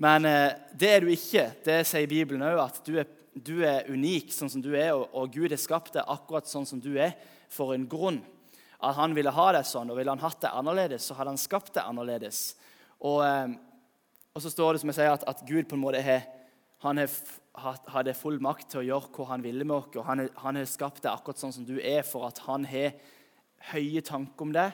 Men 0.00 0.24
eh, 0.24 0.56
det 0.80 0.94
er 0.94 1.04
du 1.04 1.12
ikke. 1.12 1.44
Det 1.64 1.82
sier 1.88 2.08
Bibelen 2.08 2.46
òg, 2.48 2.62
at 2.64 2.80
du 2.88 2.96
er, 3.02 3.12
du 3.36 3.58
er, 3.68 3.84
unik 3.92 4.32
sånn 4.32 4.48
som 4.56 4.64
du 4.64 4.72
er, 4.72 4.94
og, 4.96 5.10
og 5.12 5.28
Gud 5.36 5.52
har 5.52 5.60
skapt 5.60 5.92
deg 6.00 6.08
akkurat 6.08 6.48
sånn 6.48 6.66
som 6.68 6.80
du 6.80 6.94
er 6.96 7.18
for 7.52 7.76
en 7.76 7.84
grunn. 7.84 8.22
At 8.78 8.94
han 8.94 9.14
ville 9.16 9.34
ha 9.34 9.46
det 9.56 9.64
sånn, 9.66 9.90
og 9.90 9.98
ville 9.98 10.12
han 10.12 10.22
hatt 10.22 10.40
det 10.44 10.54
annerledes, 10.54 11.08
så 11.08 11.16
hadde 11.18 11.34
han 11.34 11.40
skapt 11.40 11.72
det 11.74 11.82
annerledes. 11.82 12.42
Og, 13.02 13.24
eh, 13.26 13.56
og 14.34 14.44
så 14.44 14.52
står 14.52 14.74
det 14.74 14.82
som 14.82 14.92
jeg 14.92 15.00
sier, 15.00 15.14
at, 15.16 15.26
at 15.26 15.44
Gud 15.48 15.66
på 15.66 15.78
en 15.78 15.82
måte 15.82 16.02
har, 16.04 16.26
han 16.84 17.02
hadde 17.90 18.14
full 18.14 18.38
makt 18.42 18.70
til 18.70 18.84
å 18.84 18.86
gjøre 18.86 19.12
hva 19.16 19.30
han 19.32 19.42
ville 19.42 19.66
med 19.66 19.80
oss. 19.80 20.06
Han, 20.06 20.28
han 20.44 20.60
har 20.60 20.68
skapt 20.70 21.02
det 21.02 21.10
akkurat 21.10 21.42
sånn 21.42 21.56
som 21.56 21.66
du 21.66 21.78
er, 21.80 22.04
for 22.06 22.28
at 22.28 22.38
han 22.46 22.66
har 22.70 22.94
høye 23.72 24.02
tanker 24.06 24.46
om 24.46 24.54
det. 24.54 24.70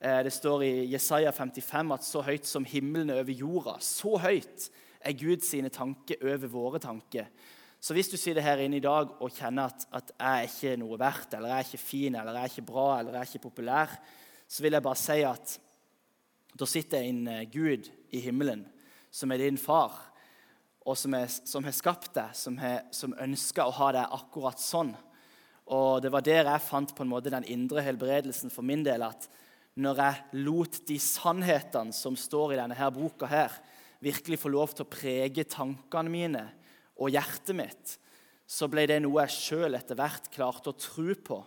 Eh, 0.00 0.22
det 0.26 0.34
står 0.34 0.64
i 0.66 0.72
Jesaja 0.90 1.32
55 1.32 1.94
at 1.94 2.06
så 2.06 2.24
høyt 2.26 2.48
som 2.48 2.66
himmelen 2.66 3.14
er 3.14 3.22
over 3.22 3.44
jorda, 3.44 3.76
så 3.80 4.16
høyt 4.26 4.68
er 5.06 5.16
Guds 5.16 5.54
tanker 5.72 6.18
over 6.26 6.50
våre 6.50 6.82
tanker. 6.82 7.30
Så 7.86 7.94
hvis 7.94 8.08
du 8.10 8.16
sitter 8.18 8.42
her 8.42 8.58
inne 8.64 8.80
i 8.80 8.82
dag 8.82 9.12
og 9.22 9.30
kjenner 9.30 9.70
at, 9.70 9.84
at 9.94 10.08
jeg 10.16 10.26
er 10.26 10.48
ikke 10.48 10.78
noe 10.80 10.96
verdt, 10.98 11.36
eller 11.36 11.52
jeg 11.52 11.62
er 11.62 11.68
ikke 11.68 11.78
fin, 11.78 12.16
eller 12.18 12.34
jeg 12.34 12.42
er 12.48 12.54
ikke 12.56 12.70
bra, 12.72 12.86
eller 12.98 13.14
jeg 13.14 13.20
er 13.20 13.30
ikke 13.30 13.44
populær, 13.44 13.92
så 14.50 14.64
vil 14.64 14.74
jeg 14.74 14.82
bare 14.82 14.98
si 14.98 15.18
at 15.28 15.52
da 16.58 16.66
sitter 16.66 17.06
en 17.06 17.20
Gud 17.52 17.86
i 18.10 18.24
himmelen 18.24 18.64
som 19.14 19.30
er 19.30 19.44
din 19.44 19.60
far, 19.60 19.94
og 20.82 20.98
som, 20.98 21.14
er, 21.14 21.30
som 21.30 21.62
har 21.62 21.78
skapt 21.78 22.10
deg, 22.18 22.34
som, 22.34 22.58
er, 22.58 22.82
som 22.90 23.14
ønsker 23.22 23.62
å 23.62 23.78
ha 23.78 23.92
deg 24.00 24.18
akkurat 24.18 24.66
sånn. 24.66 24.92
Og 25.70 26.02
Det 26.02 26.10
var 26.10 26.26
der 26.26 26.42
jeg 26.42 26.66
fant 26.66 26.90
på 26.90 27.06
en 27.06 27.14
måte 27.14 27.30
den 27.30 27.46
indre 27.54 27.86
helbredelsen 27.86 28.50
for 28.54 28.66
min 28.66 28.82
del. 28.86 29.06
at 29.06 29.30
Når 29.78 30.02
jeg 30.02 30.42
lot 30.42 30.82
de 30.90 30.98
sannhetene 30.98 31.94
som 31.94 32.18
står 32.18 32.54
i 32.56 32.62
denne 32.64 32.82
her 32.82 32.90
boka, 32.90 33.30
her, 33.30 33.54
virkelig 34.02 34.42
få 34.42 34.56
lov 34.58 34.74
til 34.74 34.88
å 34.88 34.94
prege 34.98 35.46
tankene 35.46 36.10
mine, 36.10 36.48
og 36.96 37.12
hjertet 37.12 37.56
mitt, 37.56 37.96
så 38.46 38.68
ble 38.70 38.86
det 38.88 39.00
noe 39.02 39.24
jeg 39.24 39.34
sjøl 39.34 39.76
etter 39.76 39.98
hvert 39.98 40.30
klarte 40.32 40.70
å 40.70 40.78
tro 40.78 41.14
på. 41.26 41.40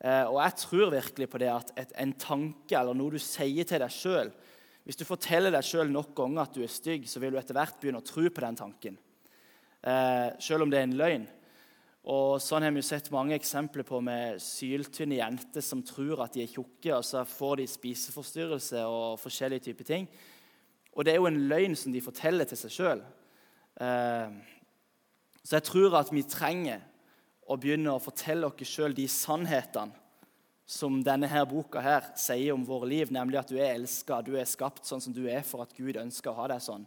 Eh, 0.00 0.24
og 0.26 0.40
jeg 0.42 0.56
tror 0.64 0.94
virkelig 0.94 1.28
på 1.30 1.40
det 1.40 1.50
at 1.52 1.72
en 2.00 2.14
tanke 2.18 2.76
eller 2.76 2.96
noe 2.96 3.14
du 3.14 3.20
sier 3.22 3.66
til 3.68 3.82
deg 3.82 3.92
sjøl 3.92 4.30
Hvis 4.88 4.96
du 4.96 5.04
forteller 5.04 5.52
deg 5.52 5.66
sjøl 5.66 5.90
nok 5.92 6.14
ganger 6.16 6.46
at 6.46 6.54
du 6.56 6.62
er 6.64 6.72
stygg, 6.72 7.04
så 7.06 7.20
vil 7.20 7.34
du 7.34 7.38
etter 7.38 7.54
hvert 7.54 7.76
begynne 7.78 8.00
å 8.00 8.06
tro 8.06 8.24
på 8.24 8.42
den 8.42 8.56
tanken. 8.58 8.96
Eh, 9.84 10.28
sjøl 10.40 10.64
om 10.64 10.72
det 10.72 10.80
er 10.80 10.88
en 10.88 10.96
løgn. 10.96 11.26
Og 12.10 12.40
Sånn 12.40 12.64
har 12.64 12.72
vi 12.72 12.80
jo 12.80 12.88
sett 12.88 13.10
mange 13.12 13.36
eksempler 13.36 13.84
på 13.86 14.00
med 14.02 14.40
syltynne 14.40 15.18
jenter 15.18 15.62
som 15.62 15.84
tror 15.84 16.24
at 16.24 16.32
de 16.34 16.46
er 16.46 16.50
tjukke, 16.50 16.94
og 16.96 17.04
så 17.04 17.26
får 17.28 17.60
de 17.60 17.66
spiseforstyrrelse 17.68 18.86
og 18.88 19.20
forskjellige 19.20 19.68
typer 19.68 19.88
ting. 19.92 20.08
Og 20.96 21.04
det 21.04 21.12
er 21.12 21.20
jo 21.20 21.28
en 21.28 21.42
løgn 21.52 21.76
som 21.78 21.92
de 21.92 22.02
forteller 22.02 22.48
til 22.48 22.58
seg 22.58 22.74
sjøl. 22.74 23.04
Så 25.42 25.56
jeg 25.56 25.66
tror 25.68 25.96
at 26.00 26.12
vi 26.12 26.22
trenger 26.28 26.82
å 27.50 27.56
begynne 27.58 27.94
å 27.94 28.02
fortelle 28.02 28.46
oss 28.46 28.68
sjøl 28.68 28.94
de 28.94 29.06
sannhetene 29.10 29.96
som 30.70 31.00
denne 31.02 31.26
her 31.26 31.48
boka 31.50 31.80
her 31.82 32.12
sier 32.20 32.54
om 32.54 32.62
våre 32.66 32.86
liv, 32.86 33.10
nemlig 33.10 33.40
at 33.40 33.48
du 33.50 33.56
er 33.58 33.72
elska, 33.74 34.20
du 34.22 34.36
er 34.38 34.46
skapt 34.46 34.86
sånn 34.86 35.02
som 35.02 35.14
du 35.14 35.24
er 35.26 35.42
for 35.42 35.64
at 35.64 35.74
Gud 35.74 35.98
ønsker 35.98 36.30
å 36.30 36.36
ha 36.38 36.46
deg 36.52 36.62
sånn. 36.62 36.84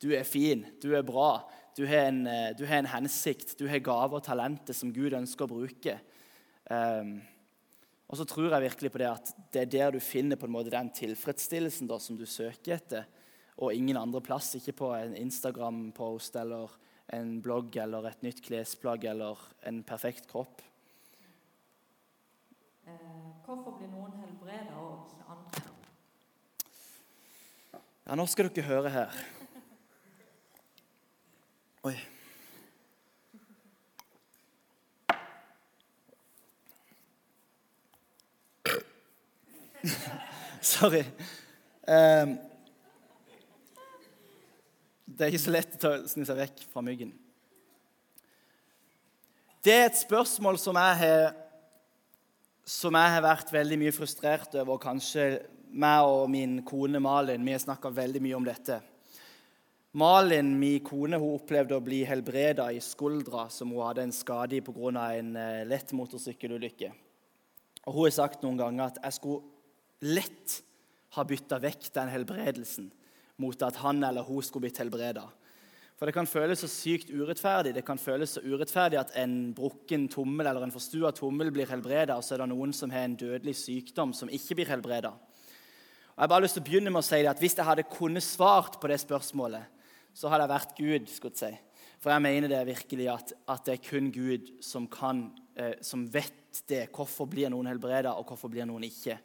Du 0.00 0.08
er 0.16 0.24
fin, 0.24 0.62
du 0.80 0.94
er 0.96 1.04
bra, 1.04 1.42
du 1.76 1.82
har 1.84 2.08
en, 2.08 2.22
eh, 2.26 2.54
du 2.56 2.64
har 2.64 2.80
en 2.80 2.88
hensikt, 2.94 3.58
du 3.58 3.66
har 3.68 3.82
gaver 3.84 4.22
og 4.22 4.24
talenter 4.24 4.72
som 4.72 4.92
Gud 4.92 5.12
ønsker 5.12 5.44
å 5.44 5.52
bruke. 5.52 5.98
Um, 6.70 7.18
og 8.08 8.16
så 8.16 8.24
tror 8.24 8.54
jeg 8.54 8.70
virkelig 8.70 8.90
på 8.94 9.02
det 9.02 9.10
at 9.10 9.32
det 9.52 9.60
er 9.66 9.72
der 9.74 9.92
du 9.94 10.00
finner 10.00 10.40
på 10.40 10.48
en 10.48 10.54
måte 10.54 10.72
den 10.72 10.88
tilfredsstillelsen 10.96 11.90
da, 11.90 11.98
som 12.00 12.16
du 12.16 12.24
søker 12.24 12.78
etter, 12.78 13.04
og 13.60 13.76
ingen 13.76 14.00
andre 14.00 14.22
plass. 14.24 14.54
Ikke 14.56 14.74
på 14.80 14.94
en 14.96 15.12
Instagram-post 15.18 16.40
eller 16.40 16.72
en 17.12 17.40
blogg 17.42 17.76
eller 17.82 18.06
et 18.10 18.22
nytt 18.22 18.42
klesplagg 18.44 19.04
eller 19.10 19.38
en 19.66 19.82
perfekt 19.86 20.28
kropp. 20.30 20.62
Eh, 22.86 22.92
hvorfor 23.46 23.78
blir 23.78 23.90
noen 23.90 24.14
helbreda 24.22 24.78
og 24.78 25.10
ikke 25.10 25.24
andre? 25.34 25.62
Ja, 28.06 28.16
nå 28.18 28.26
skal 28.30 28.50
dere 28.50 28.66
høre 28.66 28.90
her. 28.94 29.20
Oi. 31.86 31.96
Sorry. 40.60 41.04
Um, 41.88 42.38
det 45.20 45.26
er 45.26 45.34
ikke 45.34 45.44
så 45.44 45.52
lett 45.52 45.82
å 45.84 45.90
snu 46.08 46.22
seg 46.24 46.38
vekk 46.38 46.60
fra 46.72 46.80
myggen. 46.80 47.10
Det 49.60 49.74
er 49.76 49.82
et 49.90 49.98
spørsmål 50.00 50.56
som 50.56 50.78
jeg 50.80 50.94
har, 50.96 51.34
som 52.64 52.96
jeg 52.96 53.10
har 53.12 53.24
vært 53.26 53.50
veldig 53.52 53.76
mye 53.82 53.92
frustrert 53.92 54.54
over. 54.56 54.78
og 54.78 54.80
Kanskje 54.80 55.26
meg 55.76 56.08
og 56.08 56.24
min 56.32 56.54
kone 56.64 57.02
Malin 57.04 57.44
vi 57.44 57.52
har 57.52 57.60
snakka 57.60 57.90
veldig 57.92 58.22
mye 58.24 58.38
om 58.38 58.46
dette. 58.48 58.78
Malin, 60.00 60.54
min 60.56 60.80
kone, 60.86 61.18
hun 61.20 61.34
opplevde 61.34 61.76
å 61.76 61.84
bli 61.84 61.98
helbreda 62.08 62.70
i 62.72 62.80
skuldra 62.80 63.50
som 63.52 63.74
hun 63.74 63.84
hadde 63.84 64.06
en 64.06 64.14
skade 64.16 64.56
i 64.56 64.62
pga. 64.64 65.04
en 65.18 65.36
eh, 65.36 65.66
lett 65.68 65.92
motorsykkelulykke. 65.92 66.92
Og 67.84 67.92
Hun 67.92 68.06
har 68.06 68.16
sagt 68.16 68.40
noen 68.42 68.56
ganger 68.56 68.86
at 68.86 69.02
jeg 69.04 69.18
skulle 69.18 70.16
lett 70.16 70.62
ha 71.12 71.26
bytta 71.28 71.60
vekk 71.60 71.92
den 71.92 72.08
helbredelsen 72.08 72.88
mot 73.40 73.62
at 73.66 73.80
han 73.82 74.02
eller 74.04 74.26
hun 74.26 74.44
skulle 74.44 74.68
blitt 74.68 74.80
helbreda. 74.82 75.24
For 76.00 76.08
det 76.08 76.14
kan 76.16 76.28
føles 76.28 76.62
så 76.62 76.68
sykt 76.72 77.10
urettferdig. 77.12 77.74
Det 77.76 77.84
kan 77.84 77.98
føles 78.00 78.36
så 78.36 78.40
urettferdig 78.40 78.96
at 78.96 79.10
en 79.20 79.50
brukken 79.52 80.06
tommel 80.08 80.48
eller 80.48 80.64
en 80.64 80.72
forstua 80.72 81.10
tommel 81.12 81.50
blir 81.52 81.68
helbreda, 81.68 82.16
og 82.16 82.24
så 82.24 82.38
er 82.38 82.40
det 82.40 82.46
noen 82.54 82.72
som 82.72 82.92
har 82.94 83.04
en 83.04 83.18
dødelig 83.20 83.58
sykdom 83.60 84.14
som 84.16 84.32
ikke 84.32 84.56
blir 84.62 84.70
helbreda. 84.72 85.12
Jeg 86.14 86.22
har 86.24 86.30
bare 86.32 86.44
lyst 86.46 86.56
til 86.56 86.64
å 86.64 86.68
begynne 86.70 86.92
med 86.92 87.02
å 87.02 87.04
si 87.04 87.20
det 87.20 87.28
at 87.30 87.38
Hvis 87.40 87.54
jeg 87.56 87.68
hadde 87.68 87.84
kunnet 87.88 88.24
svart 88.24 88.80
på 88.80 88.88
det 88.88 88.96
spørsmålet, 89.00 89.84
så 90.16 90.32
hadde 90.32 90.46
jeg 90.46 90.54
vært 90.54 90.74
Gud. 90.78 91.12
skulle 91.12 91.36
jeg 91.36 91.40
si. 91.40 91.84
For 92.00 92.12
jeg 92.12 92.24
mener 92.24 92.48
det 92.48 92.64
virkelig 92.66 93.08
at, 93.12 93.32
at 93.48 93.66
det 93.68 93.76
er 93.76 93.84
kun 93.84 94.08
Gud 94.12 94.48
som, 94.64 94.88
kan, 94.88 95.26
eh, 95.56 95.76
som 95.84 96.06
vet 96.08 96.62
det. 96.68 96.86
Hvorfor 96.96 97.28
blir 97.28 97.52
noen 97.52 97.68
helbreda, 97.68 98.16
og 98.16 98.24
hvorfor 98.32 98.48
blir 98.48 98.64
noen 98.64 98.88
ikke? 98.88 99.18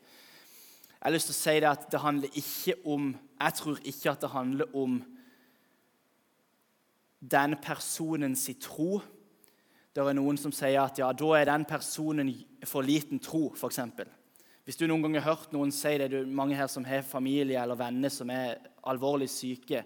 Jeg 1.06 1.12
har 1.12 1.20
lyst 1.20 1.28
til 1.30 1.36
å 1.36 1.38
si 1.38 1.54
det 1.62 1.68
at 1.70 1.84
det 1.94 2.00
handler 2.02 2.38
ikke 2.40 2.74
om 2.90 3.12
Jeg 3.14 3.54
tror 3.60 3.82
ikke 3.86 4.10
at 4.10 4.24
det 4.24 4.30
handler 4.34 4.72
om 4.74 4.94
den 7.22 7.52
personens 7.62 8.46
tro. 8.58 9.04
Det 9.94 10.02
er 10.02 10.16
noen 10.18 10.40
som 10.42 10.50
sier 10.50 10.80
at 10.82 10.98
ja, 10.98 11.12
da 11.14 11.28
er 11.38 11.46
den 11.46 11.66
personen 11.70 12.32
for 12.66 12.82
liten 12.82 13.22
tro, 13.22 13.52
f.eks. 13.54 13.78
Hvis 14.66 14.80
du 14.80 14.88
noen 14.88 15.06
gang 15.06 15.20
har 15.20 15.28
hørt 15.28 15.54
noen 15.54 15.70
si 15.70 15.92
det, 15.94 16.08
det 16.10 16.24
er 16.24 16.32
mange 16.40 16.58
her 16.58 16.72
som 16.74 16.88
har 16.90 17.06
familie 17.06 17.60
eller 17.62 17.78
venner 17.78 18.10
som 18.10 18.32
er 18.34 18.56
alvorlig 18.90 19.28
syke, 19.30 19.84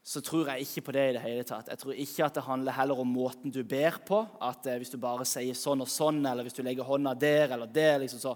så 0.00 0.22
tror 0.24 0.48
jeg 0.54 0.64
ikke 0.64 0.86
på 0.86 0.94
det 0.96 1.02
i 1.10 1.16
det 1.18 1.26
hele 1.26 1.42
tatt. 1.44 1.68
Jeg 1.68 1.82
tror 1.82 1.98
ikke 2.06 2.30
at 2.30 2.38
det 2.38 2.46
handler 2.46 2.78
heller 2.78 3.02
om 3.04 3.12
måten 3.18 3.52
du 3.52 3.60
ber 3.68 4.00
på. 4.00 4.22
At 4.40 4.64
eh, 4.64 4.80
Hvis 4.80 4.94
du 4.96 4.96
bare 4.96 5.28
sier 5.28 5.52
sånn 5.52 5.84
og 5.84 5.92
sånn, 5.92 6.24
eller 6.24 6.48
hvis 6.48 6.56
du 6.56 6.62
legger 6.64 6.88
hånda 6.88 7.12
der 7.20 7.52
eller 7.52 7.68
der 7.68 8.00
liksom 8.06 8.24
så, 8.24 8.34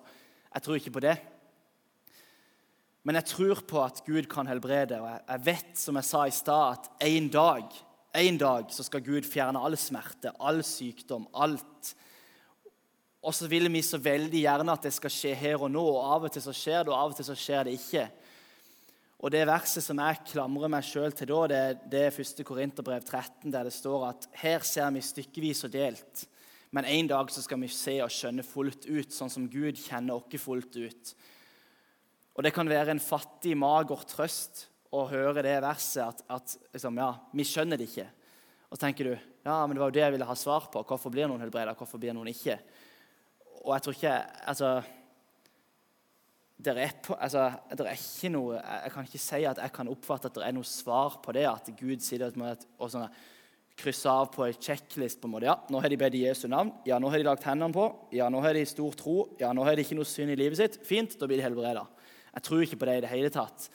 Jeg 0.53 0.63
tror 0.63 0.77
ikke 0.77 0.95
på 0.99 1.05
det. 1.09 1.17
Men 3.07 3.21
jeg 3.21 3.31
tror 3.31 3.61
på 3.71 3.79
at 3.85 4.01
Gud 4.03 4.27
kan 4.27 4.49
helbrede. 4.51 4.99
Og 4.99 5.07
jeg 5.15 5.45
vet, 5.47 5.75
som 5.79 5.95
jeg 6.01 6.09
sa 6.09 6.25
i 6.27 6.35
stad, 6.35 6.75
at 6.75 7.05
en 7.07 7.29
dag, 7.31 7.77
en 8.19 8.39
dag 8.41 8.73
så 8.75 8.83
skal 8.83 9.05
Gud 9.07 9.29
fjerne 9.31 9.63
all 9.63 9.77
smerte, 9.79 10.33
all 10.43 10.59
sykdom, 10.67 11.29
alt. 11.39 11.93
Og 13.23 13.35
så 13.35 13.47
vil 13.51 13.71
vi 13.71 13.83
så 13.87 14.01
veldig 14.03 14.43
gjerne 14.43 14.75
at 14.75 14.89
det 14.89 14.95
skal 14.97 15.15
skje 15.15 15.35
her 15.39 15.63
og 15.63 15.71
nå. 15.71 15.85
og 15.85 16.03
Av 16.17 16.27
og 16.27 16.35
til 16.35 16.43
så 16.43 16.55
skjer 16.55 16.83
det, 16.83 16.91
og 16.91 16.99
av 16.99 17.15
og 17.15 17.21
til 17.21 17.29
så 17.29 17.39
skjer 17.39 17.69
det 17.69 17.77
ikke. 17.79 18.09
Og 19.23 19.33
Det 19.33 19.45
verset 19.49 19.87
som 19.87 20.03
jeg 20.03 20.25
klamrer 20.33 20.71
meg 20.75 20.85
sjøl 20.85 21.15
til 21.15 21.31
da, 21.31 21.45
det, 21.51 21.63
det 21.95 22.03
er 22.09 22.19
1. 22.27 22.43
Korinterbrev 22.47 23.07
13, 23.07 23.53
der 23.55 23.71
det 23.71 23.75
står 23.75 24.09
at 24.11 24.27
her 24.43 24.67
ser 24.67 24.91
vi 24.93 25.05
stykkevis 25.07 25.63
og 25.67 25.73
delt, 25.73 26.27
men 26.75 26.85
en 26.91 27.09
dag 27.15 27.31
så 27.33 27.41
skal 27.41 27.63
vi 27.63 27.71
se 27.73 27.97
og 28.05 28.13
skjønne 28.13 28.45
fullt 28.45 28.91
ut, 28.91 29.15
sånn 29.15 29.33
som 29.33 29.47
Gud 29.49 29.79
kjenner 29.79 30.19
oss 30.19 30.43
fullt 30.43 30.77
ut. 30.77 31.15
Og 32.37 32.45
Det 32.45 32.53
kan 32.53 32.69
være 32.69 32.93
en 32.93 33.01
fattig, 33.01 33.57
mager 33.57 34.05
trøst 34.09 34.67
å 34.93 35.07
høre 35.09 35.43
det 35.45 35.57
verset 35.65 36.05
at, 36.05 36.21
at 36.31 36.57
liksom, 36.77 37.01
ja, 37.01 37.11
vi 37.33 37.47
skjønner 37.49 37.81
det 37.81 37.89
ikke. 37.89 38.07
Og 38.67 38.77
så 38.77 38.83
tenker 38.85 39.09
du 39.09 39.15
ja, 39.15 39.61
men 39.63 39.77
det 39.77 39.81
var 39.83 39.91
jo 39.93 39.97
det 39.97 40.03
jeg 40.03 40.15
ville 40.17 40.29
ha 40.29 40.37
svar 40.39 40.69
på. 40.73 40.83
Hvorfor 40.87 41.13
blir 41.15 41.31
noen 41.31 41.43
helbreda, 41.45 41.77
hvorfor 41.79 42.03
blir 42.03 42.15
noen 42.17 42.33
ikke? 42.33 42.59
Og 43.63 43.73
jeg 43.73 43.85
tror 43.85 43.97
ikke, 43.97 44.15
altså, 44.53 44.71
det 46.57 46.73
er, 46.73 46.93
altså, 47.15 47.45
er, 47.71 47.89
ikke 47.93 48.31
noe 48.33 48.57
Jeg 48.57 48.93
kan 48.95 49.07
ikke 49.07 49.21
si 49.21 49.41
at 49.45 49.59
jeg 49.61 49.73
kan 49.77 49.91
oppfatte 49.93 50.31
at 50.31 50.39
det 50.39 50.45
er 50.47 50.55
noe 50.57 50.67
svar 50.67 51.19
på 51.23 51.35
det. 51.37 51.47
At 51.51 51.71
Gud 51.79 52.05
sier 52.05 52.25
det 52.25 52.33
og 52.37 52.93
sånn, 52.93 53.09
krysser 53.77 54.09
av 54.13 54.31
på 54.33 54.47
en 54.47 54.57
sjekklist. 54.57 55.21
på 55.21 55.29
en 55.29 55.35
måte. 55.35 55.49
Ja, 55.51 55.59
nå 55.71 55.83
har 55.83 55.93
de 55.93 56.01
bedt 56.01 56.17
i 56.17 56.25
Jesu 56.25 56.47
navn. 56.49 56.73
Ja, 56.89 56.99
nå 56.99 57.11
har 57.13 57.21
de 57.21 57.29
lagt 57.29 57.47
hendene 57.47 57.77
på. 57.77 57.91
Ja, 58.17 58.31
nå 58.33 58.41
har 58.45 58.57
de 58.57 58.65
stor 58.67 58.97
tro. 58.99 59.19
Ja, 59.41 59.53
nå 59.53 59.67
har 59.69 59.77
de 59.77 59.85
ikke 59.85 59.99
noe 59.99 60.09
synd 60.09 60.33
i 60.33 60.39
livet 60.39 60.59
sitt. 60.59 60.81
Fint, 60.87 61.19
da 61.21 61.29
blir 61.29 61.43
de 61.43 61.47
helbreda. 61.47 61.85
Jeg 62.37 62.45
tror 62.45 62.63
ikke 62.63 62.77
på 62.77 62.89
det 62.89 62.99
i 62.99 63.05
det 63.07 63.11
hele 63.11 63.31
tatt. 63.33 63.71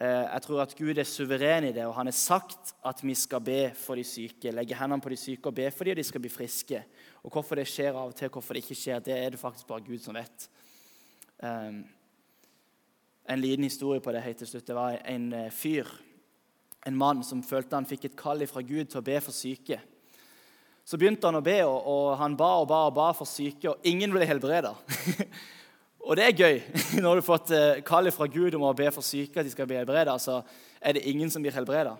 Eh, 0.00 0.24
jeg 0.24 0.42
tror 0.42 0.62
at 0.64 0.72
Gud 0.74 0.98
er 0.98 1.06
suveren 1.06 1.68
i 1.68 1.72
det, 1.76 1.84
og 1.86 1.94
han 1.94 2.08
har 2.10 2.16
sagt 2.16 2.72
at 2.88 3.02
vi 3.04 3.14
skal 3.14 3.42
be 3.44 3.60
for 3.78 4.00
de 4.00 4.04
syke. 4.04 4.50
Legge 4.50 4.74
hendene 4.74 5.04
på 5.04 5.12
de 5.12 5.18
syke 5.20 5.52
og 5.52 5.54
be 5.54 5.68
for 5.70 5.86
dem, 5.86 5.94
og 5.94 6.00
de 6.00 6.06
skal 6.08 6.24
bli 6.24 6.32
friske. 6.32 6.82
Og 7.22 7.30
Hvorfor 7.30 7.60
det 7.60 7.68
skjer 7.68 7.94
av 7.94 8.10
og 8.10 8.16
til, 8.18 8.32
hvorfor 8.32 8.56
det 8.56 8.64
ikke 8.64 8.78
skjer, 8.80 9.04
det 9.04 9.14
er 9.14 9.30
det 9.30 9.38
faktisk 9.38 9.68
bare 9.68 9.84
Gud 9.86 10.02
som 10.02 10.18
vet. 10.18 10.48
Um, 11.38 11.84
en 13.30 13.40
liten 13.40 13.64
historie 13.64 14.00
på 14.00 14.12
det 14.12 14.24
helt 14.24 14.42
til 14.42 14.48
slutt. 14.48 14.66
Det 14.66 14.74
var 14.74 14.98
en 15.04 15.32
eh, 15.32 15.52
fyr, 15.52 15.86
en 16.86 16.96
mann, 16.96 17.22
som 17.22 17.44
følte 17.46 17.76
han 17.76 17.86
fikk 17.86 18.08
et 18.08 18.18
kall 18.18 18.42
fra 18.50 18.64
Gud 18.66 18.90
til 18.90 18.98
å 18.98 19.06
be 19.06 19.20
for 19.22 19.36
syke. 19.36 19.78
Så 20.82 20.98
begynte 20.98 21.28
han 21.28 21.38
å 21.38 21.44
be, 21.44 21.60
og 21.62 22.16
han 22.18 22.34
ba 22.34 22.56
og 22.64 22.66
ba 22.72 22.82
og 22.88 22.96
ba 22.96 23.12
for 23.14 23.28
syke, 23.28 23.70
og 23.70 23.86
ingen 23.86 24.10
ble 24.10 24.26
helbreda. 24.26 24.74
og 26.00 26.16
det 26.16 26.26
er 26.26 26.36
gøy. 26.36 26.60
Når 27.02 27.08
du 27.08 27.20
har 27.20 27.26
fått 27.26 27.50
kallet 27.50 27.84
kall 27.86 28.10
fra 28.14 28.28
Gud 28.32 28.56
om 28.56 28.68
å 28.68 28.76
be 28.76 28.88
for 28.94 29.04
syke, 29.04 29.40
at 29.40 29.48
de 29.48 29.52
skal 29.52 29.68
bli 29.68 29.78
helbreda, 29.78 30.16
så 30.18 30.40
er 30.80 30.96
det 30.96 31.06
ingen 31.10 31.30
som 31.32 31.44
blir 31.44 31.54
helbreda. 31.54 31.96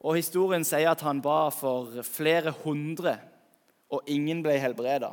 Og 0.00 0.16
historien 0.16 0.64
sier 0.64 0.88
at 0.88 1.02
han 1.04 1.20
ba 1.20 1.50
for 1.52 2.00
flere 2.08 2.54
hundre, 2.62 3.18
og 3.92 4.06
ingen 4.08 4.40
ble 4.44 4.54
helbreda. 4.62 5.10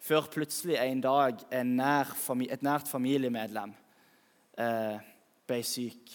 Før 0.00 0.30
plutselig 0.32 0.78
en 0.78 1.02
dag 1.02 1.42
en 1.52 1.74
nær, 1.76 2.14
et 2.46 2.64
nært 2.64 2.88
familiemedlem 2.88 3.74
eh, 4.62 5.04
ble 5.48 5.58
syk. 5.66 6.14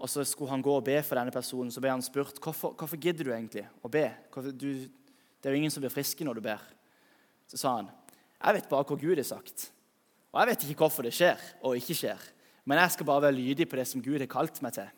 Og 0.00 0.10
så 0.10 0.24
skulle 0.24 0.50
han 0.50 0.64
gå 0.64 0.74
og 0.74 0.84
be 0.84 0.98
for 1.06 1.20
denne 1.20 1.32
personen. 1.32 1.70
Så 1.72 1.80
ble 1.80 1.92
han 1.92 2.02
spurt 2.04 2.40
hvorfor, 2.42 2.74
hvorfor 2.76 3.00
gidder 3.00 3.28
du 3.28 3.32
egentlig 3.32 3.66
å 3.84 3.88
be. 3.92 4.06
Du, 4.56 4.88
det 4.88 5.48
er 5.48 5.54
jo 5.54 5.60
ingen 5.60 5.72
som 5.72 5.84
blir 5.84 5.92
friske 5.92 6.24
når 6.26 6.40
du 6.40 6.44
ber. 6.44 6.64
Så 7.50 7.60
sa 7.60 7.76
han 7.78 7.90
jeg 8.40 8.56
vet 8.56 8.70
bare 8.70 8.86
hva 8.88 8.96
Gud 8.96 9.20
har 9.20 9.26
sagt. 9.28 9.68
Og 10.30 10.40
jeg 10.40 10.50
vet 10.50 10.64
ikke 10.64 10.86
hvorfor 10.86 11.04
det 11.04 11.12
skjer 11.16 11.42
og 11.66 11.76
ikke 11.76 11.96
skjer. 11.98 12.22
Men 12.64 12.80
jeg 12.80 12.94
skal 12.94 13.08
bare 13.08 13.26
være 13.26 13.36
lydig 13.36 13.66
på 13.68 13.76
det 13.76 13.86
som 13.88 14.02
Gud 14.04 14.20
har 14.22 14.30
kalt 14.30 14.60
meg 14.64 14.76
til. 14.76 14.88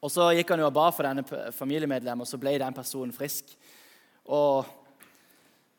Og 0.00 0.10
Så 0.10 0.30
gikk 0.32 0.50
han 0.54 0.62
jo 0.62 0.70
og 0.70 0.74
ba 0.74 0.88
for 0.94 1.04
denne 1.04 1.52
familiemedlemmet, 1.52 2.24
og 2.24 2.30
så 2.30 2.40
ble 2.40 2.56
den 2.58 2.76
personen 2.76 3.12
frisk. 3.12 3.52
Og 4.24 4.64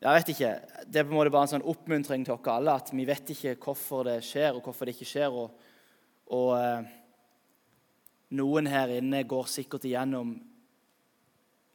jeg 0.02 0.14
vet 0.14 0.30
ikke, 0.34 0.52
Det 0.86 1.00
er 1.00 1.04
på 1.04 1.10
en 1.10 1.18
måte 1.18 1.30
bare 1.30 1.42
en 1.42 1.54
sånn 1.56 1.68
oppmuntring 1.68 2.24
til 2.24 2.34
oss 2.34 2.48
alle 2.50 2.74
at 2.74 2.90
vi 2.92 3.04
vet 3.06 3.34
ikke 3.34 3.56
hvorfor 3.56 4.04
det 4.04 4.22
skjer, 4.24 4.54
og 4.54 4.62
hvorfor 4.62 4.86
det 4.86 4.94
ikke 4.94 5.10
skjer. 5.10 5.30
Og, 5.30 5.50
og 6.26 6.48
eh, 6.58 6.88
noen 8.30 8.66
her 8.66 8.88
inne 8.88 9.24
går 9.24 9.46
sikkert 9.46 9.84
igjennom 9.84 10.34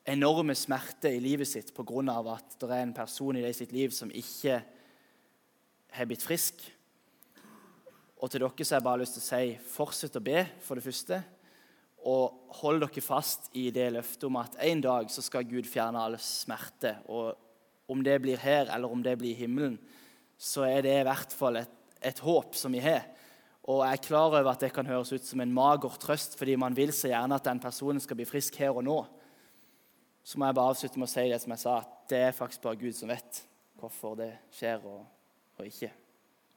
enorme 0.07 0.55
smerter 0.55 1.11
i 1.11 1.19
livet 1.19 1.47
sitt 1.47 1.73
pga. 1.75 2.33
at 2.33 2.59
det 2.59 2.71
er 2.71 2.83
en 2.83 2.93
person 2.93 3.35
i 3.35 3.41
det 3.41 3.55
sitt 3.55 3.71
liv 3.71 3.91
som 3.91 4.11
ikke 4.11 4.61
har 5.93 6.09
blitt 6.09 6.25
frisk. 6.25 6.59
Og 8.17 8.31
til 8.31 8.41
dere 8.41 8.65
så 8.65 8.75
har 8.75 8.81
jeg 8.81 8.87
bare 8.87 9.01
lyst 9.03 9.17
til 9.17 9.23
å 9.23 9.27
si 9.27 9.57
fortsett 9.71 10.17
å 10.17 10.23
be, 10.25 10.45
for 10.65 10.77
det 10.77 10.85
første. 10.85 11.19
Og 12.07 12.53
hold 12.61 12.81
dere 12.83 13.03
fast 13.05 13.51
i 13.57 13.67
det 13.73 13.91
løftet 13.93 14.25
om 14.29 14.39
at 14.41 14.57
en 14.67 14.81
dag 14.81 15.11
så 15.13 15.23
skal 15.25 15.47
Gud 15.47 15.69
fjerne 15.69 16.01
all 16.01 16.17
smerte. 16.21 16.97
og 17.07 17.35
om 17.87 18.03
det 18.03 18.19
blir 18.21 18.37
her 18.37 18.67
eller 18.75 18.91
om 18.91 19.03
det 19.03 19.15
blir 19.19 19.31
i 19.31 19.45
himmelen, 19.45 19.77
så 20.37 20.65
er 20.67 20.83
det 20.83 20.95
i 20.99 21.05
hvert 21.07 21.33
fall 21.33 21.61
et, 21.61 21.71
et 22.03 22.19
håp 22.19 22.55
som 22.55 22.73
vi 22.75 22.83
har. 22.83 23.05
Og 23.67 23.81
jeg 23.83 23.97
er 23.97 24.03
klar 24.03 24.27
over 24.29 24.51
at 24.51 24.63
det 24.63 24.73
kan 24.75 24.87
høres 24.87 25.11
ut 25.11 25.25
som 25.27 25.41
en 25.43 25.53
mager 25.53 25.95
trøst, 25.99 26.37
fordi 26.39 26.55
man 26.59 26.75
vil 26.75 26.93
så 26.95 27.09
gjerne 27.11 27.35
at 27.35 27.47
den 27.47 27.59
personen 27.63 27.99
skal 28.03 28.19
bli 28.19 28.27
frisk 28.27 28.55
her 28.61 28.75
og 28.75 28.85
nå. 28.87 28.97
Så 30.23 30.39
må 30.39 30.47
jeg 30.47 30.57
bare 30.59 30.73
avslutte 30.73 30.99
med 30.99 31.07
å 31.07 31.11
si 31.11 31.25
det 31.31 31.39
som 31.43 31.55
jeg 31.55 31.63
sa, 31.63 31.77
at 31.81 32.11
det 32.11 32.21
er 32.27 32.35
faktisk 32.35 32.63
bare 32.63 32.79
Gud 32.79 32.95
som 32.95 33.11
vet 33.11 33.41
hvorfor 33.79 34.15
det 34.19 34.31
skjer 34.55 34.83
og, 34.87 35.03
og 35.57 35.65
ikke. 35.69 35.89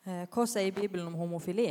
Eh, 0.04 0.26
hva 0.32 0.44
sier 0.48 0.72
Bibelen 0.76 1.08
om 1.08 1.16
homofili? 1.20 1.70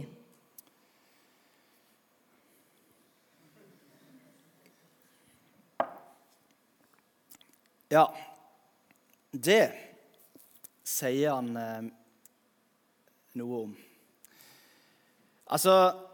Ja, 7.89 8.03
det 9.31 9.63
sier 10.85 11.31
han 11.33 11.55
eh, 11.57 11.87
noe 13.41 13.63
om. 13.63 13.71
Altså, 15.49 16.05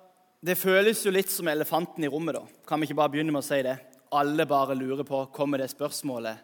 Det 0.45 0.54
føles 0.60 0.99
jo 1.01 1.12
litt 1.12 1.32
som 1.34 1.47
elefanten 1.49 2.04
i 2.06 2.08
rommet. 2.12 2.36
da. 2.36 2.43
Kan 2.67 2.80
vi 2.80 2.86
ikke 2.86 2.99
bare 2.99 3.10
begynne 3.10 3.34
med 3.34 3.41
å 3.41 3.47
si 3.47 3.63
det? 3.65 3.75
Alle 4.13 4.45
bare 4.45 4.75
lurer 4.78 5.04
på 5.04 5.23
kommer 5.34 5.58
det 5.58 5.71
spørsmålet, 5.71 6.38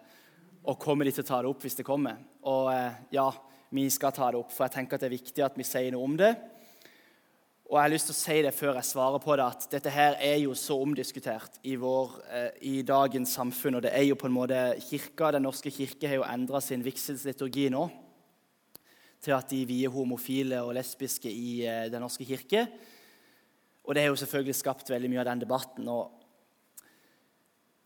og 0.65 0.79
kommer 0.79 1.05
de 1.05 1.11
til 1.11 1.23
å 1.23 1.27
ta 1.27 1.41
det 1.41 1.51
opp 1.51 1.61
hvis 1.61 1.77
det 1.77 1.85
kommer. 1.85 2.17
Og 2.43 2.71
eh, 2.73 2.97
ja, 3.13 3.27
vi 3.71 3.87
skal 3.89 4.13
ta 4.15 4.29
det 4.31 4.39
opp, 4.41 4.51
for 4.51 4.67
jeg 4.67 4.75
tenker 4.75 4.97
at 4.97 5.03
det 5.03 5.09
er 5.09 5.17
viktig 5.17 5.45
at 5.45 5.57
vi 5.59 5.65
sier 5.67 5.93
noe 5.95 6.07
om 6.07 6.17
det. 6.19 6.31
Og 7.71 7.77
jeg 7.77 7.85
har 7.85 7.91
lyst 7.93 8.09
til 8.09 8.15
å 8.17 8.19
si 8.19 8.37
det 8.43 8.51
før 8.51 8.75
jeg 8.75 8.89
svarer 8.89 9.21
på 9.23 9.35
det, 9.39 9.45
at 9.47 9.67
dette 9.71 9.91
her 9.95 10.17
er 10.19 10.41
jo 10.41 10.51
så 10.59 10.75
omdiskutert 10.83 11.55
i, 11.63 11.77
vår, 11.79 12.17
eh, 12.27 12.49
i 12.67 12.73
dagens 12.83 13.31
samfunn. 13.37 13.77
Og 13.79 13.85
det 13.85 13.93
er 13.95 14.03
jo 14.09 14.17
på 14.19 14.27
en 14.27 14.35
måte 14.35 14.59
kirka, 14.83 15.31
Den 15.31 15.47
norske 15.47 15.71
kirke 15.71 16.09
har 16.09 16.19
jo 16.19 16.27
endra 16.27 16.59
sin 16.59 16.83
vigselsliturgi 16.83 17.69
nå 17.71 17.85
til 19.23 19.37
at 19.37 19.47
de 19.53 19.61
vier 19.69 19.93
homofile 19.93 20.59
og 20.65 20.73
lesbiske 20.75 21.31
i 21.31 21.63
eh, 21.63 21.87
Den 21.87 22.03
norske 22.03 22.27
kirke. 22.27 22.67
Og 23.87 23.95
det 23.95 24.03
har 24.03 24.11
jo 24.11 24.19
selvfølgelig 24.19 24.55
skapt 24.59 24.91
veldig 24.91 25.09
mye 25.09 25.23
av 25.23 25.29
den 25.31 25.45
debatten. 25.45 25.87
og 25.87 26.20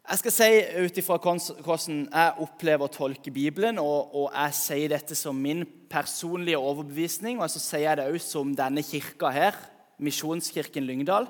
jeg 0.06 0.22
skal 0.22 0.34
si 0.36 0.50
ut 0.86 0.98
ifra 1.02 1.18
hvordan 1.18 2.04
jeg 2.06 2.44
opplever 2.44 2.86
å 2.86 2.94
tolke 2.94 3.32
Bibelen, 3.34 3.80
og, 3.82 4.14
og, 4.14 4.28
jeg 4.36 4.58
sier 4.58 4.94
dette 4.94 5.18
som 5.18 5.38
min 5.42 5.64
personlige 5.90 6.62
overbevisning, 6.62 7.42
og 7.42 7.50
så 7.50 7.62
sier 7.62 7.88
jeg 7.88 8.00
det 8.02 8.06
også 8.12 8.36
som 8.38 8.54
denne 8.58 8.86
kirka 8.86 9.34
her, 9.34 9.58
Misjonskirken 10.06 10.86
Lyngdal, 10.86 11.30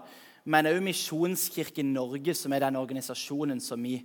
men 0.52 0.68
også 0.68 0.86
Misjonskirken 0.90 1.94
Norge, 1.96 2.36
som 2.36 2.54
er 2.54 2.66
den 2.66 2.80
organisasjonen 2.82 3.64
som 3.64 3.80
vi, 3.80 4.00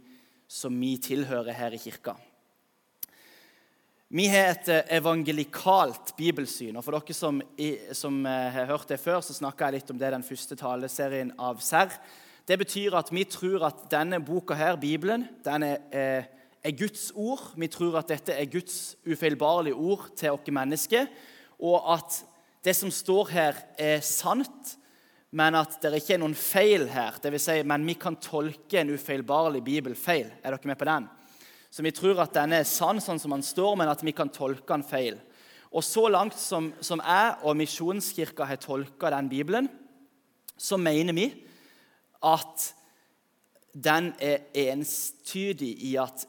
som 0.46 0.76
vi 0.78 0.94
tilhører 1.02 1.56
her 1.56 1.74
i 1.74 1.82
kirka. 1.82 2.14
Vi 4.10 4.24
har 4.26 4.48
et 4.50 4.68
eh, 4.74 4.96
evangelikalt 4.96 6.16
bibelsyn. 6.18 6.74
og 6.74 6.82
For 6.82 6.96
dere 6.98 7.14
som, 7.14 7.36
som 7.94 8.24
eh, 8.26 8.48
har 8.50 8.66
hørt 8.70 8.90
det 8.90 8.98
før, 8.98 9.20
så 9.22 9.36
snakka 9.36 9.68
jeg 9.68 9.78
litt 9.78 9.92
om 9.94 10.00
det 10.00 10.08
i 10.10 10.16
den 10.16 10.26
første 10.26 10.58
taleserien 10.58 11.30
av 11.38 11.62
Serr. 11.62 11.94
Det 12.50 12.56
betyr 12.58 12.96
at 12.98 13.12
vi 13.14 13.22
tror 13.30 13.62
at 13.68 13.82
denne 13.92 14.18
boka 14.26 14.56
her, 14.58 14.74
Bibelen, 14.74 15.22
den 15.44 15.62
er, 15.62 15.76
eh, 15.92 16.24
er 16.64 16.72
Guds 16.74 17.12
ord. 17.14 17.52
Vi 17.54 17.68
tror 17.70 17.98
at 17.98 18.08
dette 18.08 18.32
er 18.34 18.50
Guds 18.50 18.96
ufeilbarlige 19.06 19.74
ord 19.74 20.08
til 20.16 20.32
oss 20.32 20.50
mennesker, 20.50 21.06
og 21.60 21.92
at 21.94 22.24
det 22.64 22.74
som 22.74 22.90
står 22.90 23.28
her, 23.30 23.54
er 23.78 24.00
sant, 24.00 24.76
men 25.30 25.54
at 25.54 25.78
det 25.80 25.94
ikke 25.94 26.14
er 26.14 26.18
noen 26.18 26.34
feil 26.34 26.88
her. 26.88 27.20
Det 27.22 27.30
vil 27.30 27.40
si, 27.40 27.62
men 27.62 27.86
vi 27.86 27.94
kan 27.94 28.16
tolke 28.16 28.80
en 28.80 28.90
ufeilbarlig 28.90 29.62
bibel 29.62 29.94
feil. 29.94 30.32
Er 30.42 30.50
dere 30.50 30.66
med 30.66 30.78
på 30.78 30.84
den? 30.84 31.08
Så 31.70 31.82
vi 31.82 31.92
tror 31.92 32.18
at 32.18 32.34
denne 32.34 32.58
er 32.58 32.64
sann 32.64 32.98
sånn 32.98 33.20
som 33.20 33.30
den 33.30 33.46
står, 33.46 33.76
men 33.76 33.88
at 33.88 34.02
vi 34.02 34.10
kan 34.10 34.28
tolke 34.28 34.66
den 34.66 34.82
feil. 34.82 35.20
Og 35.70 35.84
så 35.84 36.08
langt 36.08 36.34
som, 36.34 36.72
som 36.80 36.98
jeg 36.98 37.36
og 37.44 37.56
Misjonskirka 37.56 38.44
har 38.44 38.56
tolka 38.56 39.10
den 39.14 39.28
Bibelen, 39.28 39.68
så 40.58 40.76
mener 40.76 41.14
vi 41.14 41.28
at 42.24 42.70
den 43.72 44.12
er 44.20 44.48
enstydig 44.54 45.70
i 45.86 45.94
at 46.00 46.26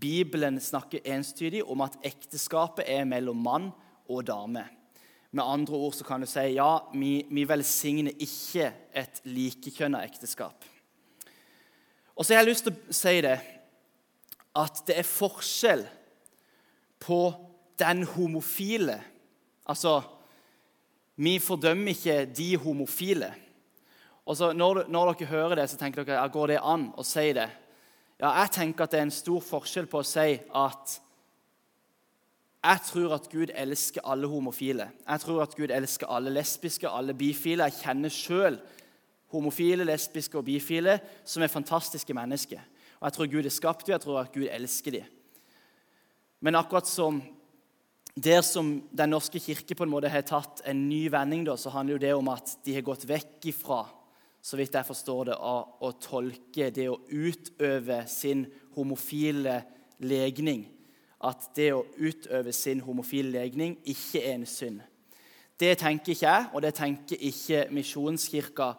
Bibelen 0.00 0.60
snakker 0.60 1.02
enstydig 1.08 1.64
om 1.64 1.80
at 1.82 1.96
ekteskapet 2.06 2.84
er 2.86 3.08
mellom 3.08 3.40
mann 3.42 3.70
og 4.08 4.26
dame. 4.28 4.64
Med 5.32 5.44
andre 5.46 5.74
ord 5.74 5.94
så 5.94 6.04
kan 6.04 6.22
du 6.22 6.28
si 6.28 6.52
ja, 6.56 6.78
vi, 6.94 7.24
vi 7.30 7.46
velsigner 7.48 8.14
ikke 8.18 8.72
et 8.94 9.22
likekjønna 9.24 10.02
ekteskap. 10.06 10.66
Og 12.14 12.26
så 12.26 12.34
har 12.34 12.42
jeg 12.42 12.50
lyst 12.50 12.66
til 12.66 12.74
å 12.74 12.94
si 12.94 13.14
det 13.24 13.38
at 14.60 14.82
det 14.86 14.98
er 14.98 15.06
forskjell 15.06 15.86
på 17.00 17.22
den 17.80 18.04
homofile 18.16 18.98
Altså, 19.70 20.00
vi 21.20 21.36
fordømmer 21.38 21.92
ikke 21.92 22.24
de 22.34 22.56
homofile. 22.58 23.28
Og 24.26 24.36
så 24.36 24.52
når, 24.52 24.84
når, 24.88 25.14
dere 25.14 25.30
hører 25.30 25.60
det, 25.60 25.68
så 25.70 25.78
tenker 25.80 26.04
dere 26.04 26.20
ja, 26.20 26.26
går 26.30 26.52
det 26.52 26.58
an 26.62 26.90
å 26.98 27.04
si 27.06 27.30
det. 27.36 27.48
Ja, 28.20 28.34
Jeg 28.42 28.52
tenker 28.56 28.84
at 28.84 28.92
det 28.92 29.00
er 29.00 29.08
en 29.08 29.14
stor 29.14 29.40
forskjell 29.44 29.88
på 29.90 30.02
å 30.02 30.06
si 30.06 30.34
at 30.36 30.98
jeg 32.60 32.82
tror 32.84 33.14
at 33.16 33.30
Gud 33.32 33.52
elsker 33.56 34.04
alle 34.04 34.28
homofile. 34.28 34.90
Jeg 35.06 35.22
tror 35.22 35.40
at 35.46 35.54
Gud 35.56 35.70
elsker 35.72 36.10
alle 36.12 36.32
lesbiske, 36.34 36.88
alle 36.88 37.14
bifile. 37.16 37.70
Jeg 37.70 37.80
kjenner 37.86 38.12
sjøl 38.12 38.58
homofile, 39.32 39.86
lesbiske 39.88 40.36
og 40.36 40.44
bifile 40.44 40.98
som 41.24 41.42
er 41.42 41.52
fantastiske 41.52 42.14
mennesker. 42.14 42.60
Og 43.00 43.08
Jeg 43.08 43.16
tror 43.16 43.30
Gud 43.32 43.48
er 43.48 43.54
skapt 43.54 43.86
dem, 43.86 43.94
jeg 43.94 44.04
tror 44.04 44.20
at 44.20 44.32
Gud 44.34 44.44
elsker 44.50 44.98
dem. 44.98 45.08
Men 46.40 46.60
akkurat 46.60 46.88
som 46.88 47.22
der 48.16 48.42
som 48.42 48.82
Den 48.92 49.10
norske 49.10 49.38
kirke 49.38 49.74
på 49.74 49.84
en 49.86 49.90
måte 49.90 50.08
har 50.10 50.22
tatt 50.26 50.60
en 50.66 50.88
ny 50.88 51.08
vending, 51.08 51.44
da, 51.46 51.56
så 51.56 51.70
handler 51.70 51.94
jo 51.94 51.98
det 52.02 52.14
om 52.14 52.28
at 52.28 52.56
de 52.66 52.74
har 52.74 52.82
gått 52.84 53.06
vekk 53.08 53.46
ifra 53.52 53.84
så 54.42 54.56
vidt 54.56 54.74
jeg 54.74 54.86
forstår 54.86 55.24
det, 55.30 55.36
av 55.36 55.82
å 55.84 55.92
tolke 56.00 56.70
det 56.72 56.88
å 56.88 57.00
utøve 57.10 58.02
sin 58.08 58.46
homofile 58.76 59.60
legning 60.00 60.66
At 61.20 61.50
det 61.56 61.74
å 61.76 61.84
utøve 62.00 62.52
sin 62.56 62.80
homofile 62.80 63.34
legning 63.34 63.74
ikke 63.84 64.22
er 64.24 64.38
en 64.38 64.46
synd. 64.48 64.78
Det 65.60 65.74
tenker 65.76 66.14
ikke 66.14 66.24
jeg, 66.24 66.46
og 66.54 66.62
det 66.64 66.70
tenker 66.78 67.20
ikke 67.20 67.66
Misjonskirka 67.76 68.70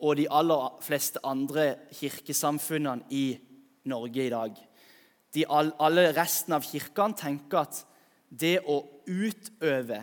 og 0.00 0.16
de 0.16 0.24
aller 0.32 0.78
fleste 0.80 1.20
andre 1.20 1.74
kirkesamfunnene 1.92 3.04
i 3.10 3.36
Norge 3.84 4.24
i 4.24 4.32
dag. 4.32 4.56
De, 5.34 5.44
alle 5.44 6.06
resten 6.16 6.56
av 6.56 6.64
kirkene 6.64 7.20
tenker 7.20 7.66
at 7.66 7.82
det 8.30 8.62
å 8.64 8.80
utøve 9.04 10.00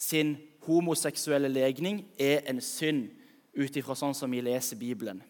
sin 0.00 0.34
homoseksuelle 0.66 1.48
legning 1.52 2.02
er 2.18 2.42
en 2.50 2.58
synd 2.64 3.19
ut 3.54 3.76
ifra 3.76 3.96
sånn 3.98 4.14
som 4.14 4.30
vi 4.30 4.42
leser 4.44 4.78
Bibelen. 4.80 5.22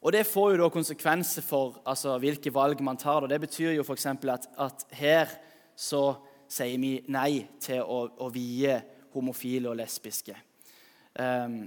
Og 0.00 0.12
Det 0.12 0.26
får 0.26 0.52
jo 0.52 0.60
da 0.62 0.68
konsekvenser 0.70 1.42
for 1.42 1.80
altså, 1.86 2.18
hvilke 2.22 2.52
valg 2.54 2.80
man 2.82 2.96
tar. 2.96 3.22
og 3.22 3.28
Det 3.28 3.40
betyr 3.40 3.74
jo 3.74 3.82
f.eks. 3.82 4.06
At, 4.06 4.46
at 4.58 4.86
her 4.94 5.32
så 5.74 6.02
sier 6.48 6.78
vi 6.78 6.92
nei 7.10 7.48
til 7.60 7.82
å, 7.82 8.04
å 8.18 8.28
vie 8.30 8.78
homofile 9.14 9.70
og 9.70 9.78
lesbiske. 9.80 10.36
Um, 11.18 11.66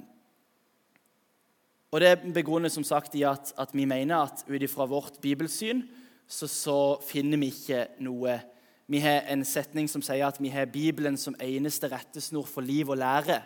og 1.91 1.99
Det 1.99 2.33
begrunnes 2.33 2.73
som 2.73 2.85
sagt 2.87 3.15
i 3.19 3.25
at, 3.27 3.51
at 3.59 3.73
vi 3.75 3.85
mener 3.85 4.23
at 4.23 4.45
ut 4.47 4.63
ifra 4.63 4.87
vårt 4.87 5.19
bibelsyn 5.21 5.83
så, 6.27 6.47
så, 6.47 6.77
finner 7.03 7.37
vi 7.41 7.51
ikke 7.51 7.87
noe 7.99 8.37
Vi 8.87 8.99
har 9.03 9.27
en 9.31 9.43
setning 9.47 9.87
som 9.87 10.01
sier 10.03 10.23
at 10.27 10.39
vi 10.39 10.49
har 10.51 10.71
Bibelen 10.71 11.17
som 11.17 11.35
eneste 11.39 11.87
rettesnor 11.91 12.47
for 12.47 12.63
liv 12.63 12.89
og 12.89 12.97
lære. 12.99 13.37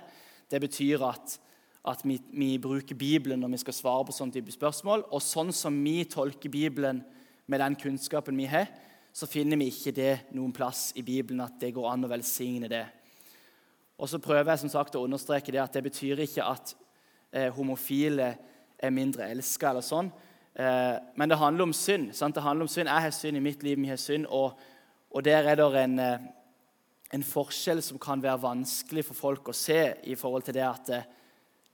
Det 0.51 0.61
betyr 0.61 1.03
at 1.07 1.39
at 1.85 2.01
vi, 2.03 2.17
vi, 2.33 2.57
bruker 2.57 2.95
Bibelen 2.95 3.39
når 3.39 3.53
vi 3.53 3.61
skal 3.61 3.75
svare 3.77 4.05
på 4.07 4.15
sånne 4.15 4.33
type 4.33 4.53
spørsmål. 4.53 5.05
Og 5.13 5.21
sånn 5.21 5.51
som 5.53 5.75
vi 5.85 5.99
tolker 6.09 6.49
Bibelen 6.49 7.03
med 7.45 7.61
den 7.61 7.77
kunnskapen 7.77 8.37
vi 8.37 8.47
har, 8.49 8.71
så 9.13 9.29
finner 9.29 9.59
vi 9.61 9.69
ikke 9.71 9.93
det 9.95 10.13
noen 10.35 10.53
plass 10.55 10.89
i 10.97 11.03
Bibelen 11.05 11.43
at 11.45 11.59
det 11.61 11.75
går 11.75 11.87
an 11.91 12.07
å 12.07 12.11
velsigne 12.11 12.69
det. 12.71 12.83
Og 13.95 14.09
så 14.11 14.19
prøver 14.19 14.51
jeg 14.51 14.65
som 14.65 14.73
sagt 14.73 14.97
å 14.97 15.05
understreke 15.05 15.53
det 15.53 15.61
at 15.61 15.77
det 15.77 15.85
betyr 15.85 16.25
ikke 16.25 16.47
at 16.49 16.73
eh, 17.31 17.51
homofile 17.55 18.33
er 18.75 18.91
mindre 18.91 19.29
elska 19.31 19.69
eller 19.69 19.85
sånn. 19.85 20.09
Eh, 20.57 20.95
men 21.15 21.31
det 21.31 21.39
handler 21.39 21.69
om 21.69 21.75
synd. 21.75 22.09
Sant? 22.17 22.35
Det 22.35 22.43
handler 22.43 22.67
om 22.67 22.71
synd. 22.71 22.89
Jeg 22.89 23.05
har 23.05 23.15
synd 23.15 23.39
i 23.39 23.45
mitt 23.45 23.63
liv, 23.63 23.79
vi 23.79 23.93
har 23.93 24.01
synd. 24.01 24.27
Og, 24.27 24.57
og 25.15 25.23
der 25.23 25.47
er 25.53 25.61
det 25.61 25.69
en, 25.85 25.95
eh, 26.01 26.27
en, 27.15 27.23
forskjell 27.23 27.81
som 27.83 27.99
kan 28.01 28.23
være 28.23 28.43
vanskelig 28.43 29.05
for 29.07 29.17
folk 29.17 29.49
å 29.49 29.55
se 29.55 29.79
i 30.03 30.17
forhold 30.19 30.45
til 30.47 30.57
det 30.57 30.65
at 30.67 30.91
eh, 30.93 31.07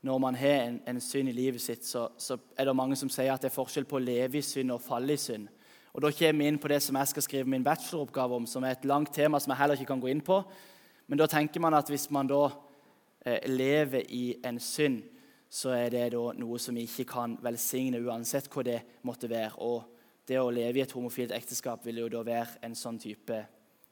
når 0.02 0.18
man 0.18 0.34
har 0.34 0.64
en, 0.66 0.80
en 0.86 1.00
synd 1.00 1.30
i 1.30 1.34
livet 1.36 1.62
sitt, 1.62 1.86
så, 1.86 2.08
så, 2.18 2.38
er 2.58 2.66
det 2.66 2.74
mange 2.76 2.96
som 2.98 3.10
sier 3.10 3.30
at 3.32 3.42
det 3.42 3.52
er 3.52 3.54
forskjell 3.54 3.86
på 3.86 4.00
å 4.00 4.02
leve 4.02 4.40
i 4.40 4.42
synd 4.46 4.74
og 4.74 4.82
falle 4.82 5.14
i 5.14 5.20
synd. 5.20 5.46
Og 5.92 6.02
Da 6.02 6.10
kommer 6.10 6.42
vi 6.42 6.48
inn 6.48 6.58
på 6.58 6.70
det 6.72 6.80
som 6.82 6.96
jeg 6.96 7.10
skal 7.12 7.26
skrive 7.26 7.52
min 7.52 7.64
bacheloroppgave 7.64 8.34
om, 8.34 8.46
som 8.46 8.64
er 8.64 8.74
et 8.74 8.86
langt 8.88 9.12
tema 9.14 9.38
som 9.40 9.52
jeg 9.52 9.60
heller 9.60 9.78
ikke 9.78 9.92
kan 9.92 10.02
gå 10.02 10.10
inn 10.10 10.24
på. 10.24 10.40
Men 11.06 11.20
da 11.20 11.28
tenker 11.30 11.60
man 11.60 11.76
at 11.76 11.90
hvis 11.92 12.08
man 12.10 12.30
da 12.30 12.46
eh, 13.26 13.44
lever 13.50 14.08
i 14.08 14.24
en 14.48 14.58
synd, 14.62 15.02
så 15.52 15.74
er 15.76 15.90
det 15.92 16.06
da 16.14 16.30
noe 16.32 16.58
som 16.58 16.74
vi 16.74 16.86
ikke 16.88 17.04
kan 17.10 17.36
velsigne 17.44 18.00
uansett 18.00 18.48
hva 18.50 18.64
det 18.64 18.78
måtte 19.04 19.28
være. 19.28 19.58
Og 19.60 19.84
det 20.28 20.38
å 20.40 20.50
leve 20.54 20.80
i 20.80 20.84
et 20.86 20.94
homofilt 20.96 21.34
ekteskap 21.36 21.84
vil 21.84 22.00
jo 22.00 22.08
da 22.14 22.22
være 22.24 22.62
en 22.64 22.76
sånn 22.78 22.96
type, 23.02 23.42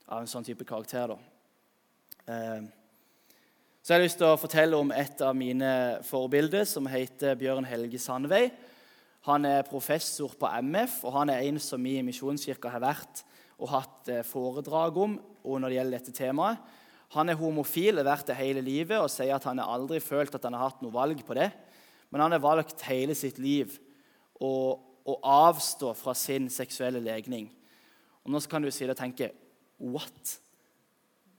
av 0.09 0.23
en 0.23 0.31
sånn 0.31 0.47
type 0.47 0.65
karakter. 0.65 1.13
da. 1.13 1.19
Eh, 2.31 2.62
så 3.81 3.95
jeg 3.95 3.99
har 3.99 4.05
lyst 4.05 4.21
til 4.21 4.29
å 4.29 4.38
fortelle 4.38 4.79
om 4.79 4.93
et 4.95 5.23
av 5.25 5.35
mine 5.35 5.71
forbilder, 6.07 6.66
som 6.69 6.87
heter 6.90 7.38
Bjørn 7.40 7.66
Helge 7.66 7.99
Sandvei. 7.99 8.51
Han 9.27 9.47
er 9.49 9.66
professor 9.66 10.37
på 10.38 10.51
MF, 10.62 11.01
og 11.09 11.16
han 11.16 11.33
er 11.33 11.47
en 11.49 11.59
som 11.62 11.83
vi 11.83 11.97
i 11.99 12.05
Misjonskirka 12.07 12.71
har 12.71 12.85
vært 12.85 13.25
og 13.61 13.73
hatt 13.73 14.11
eh, 14.12 14.23
foredrag 14.25 15.01
om 15.01 15.16
når 15.43 15.66
det 15.66 15.79
gjelder 15.79 15.99
dette 15.99 16.14
temaet. 16.16 16.61
Han 17.16 17.33
er 17.33 17.40
homofil, 17.40 17.99
har 17.99 18.07
vært 18.07 18.29
det 18.31 18.38
hele 18.38 18.62
livet 18.62 19.01
og 19.01 19.11
sier 19.11 19.35
at 19.35 19.49
han 19.49 19.59
har 19.59 19.73
aldri 19.75 19.99
følt 20.05 20.37
at 20.37 20.45
han 20.47 20.55
har 20.55 20.69
hatt 20.69 20.85
noe 20.85 20.95
valg 20.95 21.25
på 21.27 21.35
det. 21.35 21.49
Men 22.14 22.23
han 22.23 22.37
har 22.37 22.45
valgt 22.45 22.85
hele 22.87 23.16
sitt 23.19 23.40
liv 23.43 23.75
å, 24.38 24.53
å 25.03 25.16
avstå 25.27 25.90
fra 25.99 26.14
sin 26.14 26.47
seksuelle 26.53 27.03
legning. 27.03 27.51
Og 28.23 28.31
Nå 28.31 28.45
kan 28.47 28.62
du 28.62 28.71
si 28.71 28.87
det 28.87 28.95
og 28.95 29.03
tenke 29.03 29.33
What? 29.81 30.37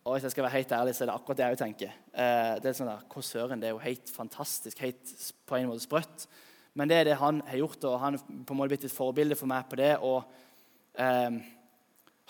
Og 0.01 0.15
hvis 0.15 0.23
jeg 0.25 0.33
skal 0.33 0.47
være 0.47 0.57
helt 0.57 0.71
ærlig, 0.73 0.93
så 0.97 1.03
er 1.03 1.11
det 1.11 1.15
akkurat 1.15 1.37
det 1.37 1.47
jeg 1.51 1.59
tenker. 1.61 1.97
Eh, 2.09 2.53
det 2.61 2.71
er 2.71 2.77
sånn 2.77 2.89
der, 2.89 3.03
Hva 3.11 3.21
søren, 3.25 3.61
det 3.61 3.69
er 3.69 3.75
jo 3.75 3.83
helt 3.83 4.09
fantastisk, 4.09 4.79
helt 4.81 5.11
på 5.45 5.59
en 5.59 5.69
måte 5.69 5.85
sprøtt. 5.85 6.25
Men 6.73 6.89
det 6.89 6.97
er 6.97 7.09
det 7.11 7.19
han 7.19 7.41
har 7.45 7.59
gjort, 7.59 7.85
og 7.85 7.99
han 8.01 8.17
på 8.17 8.55
en 8.55 8.57
måte 8.57 8.73
blitt 8.73 8.87
et 8.87 8.95
forbilde 8.95 9.37
for 9.37 9.51
meg 9.51 9.67
på 9.69 9.77
det. 9.77 9.91
Og 10.01 10.23
eh, 10.97 11.37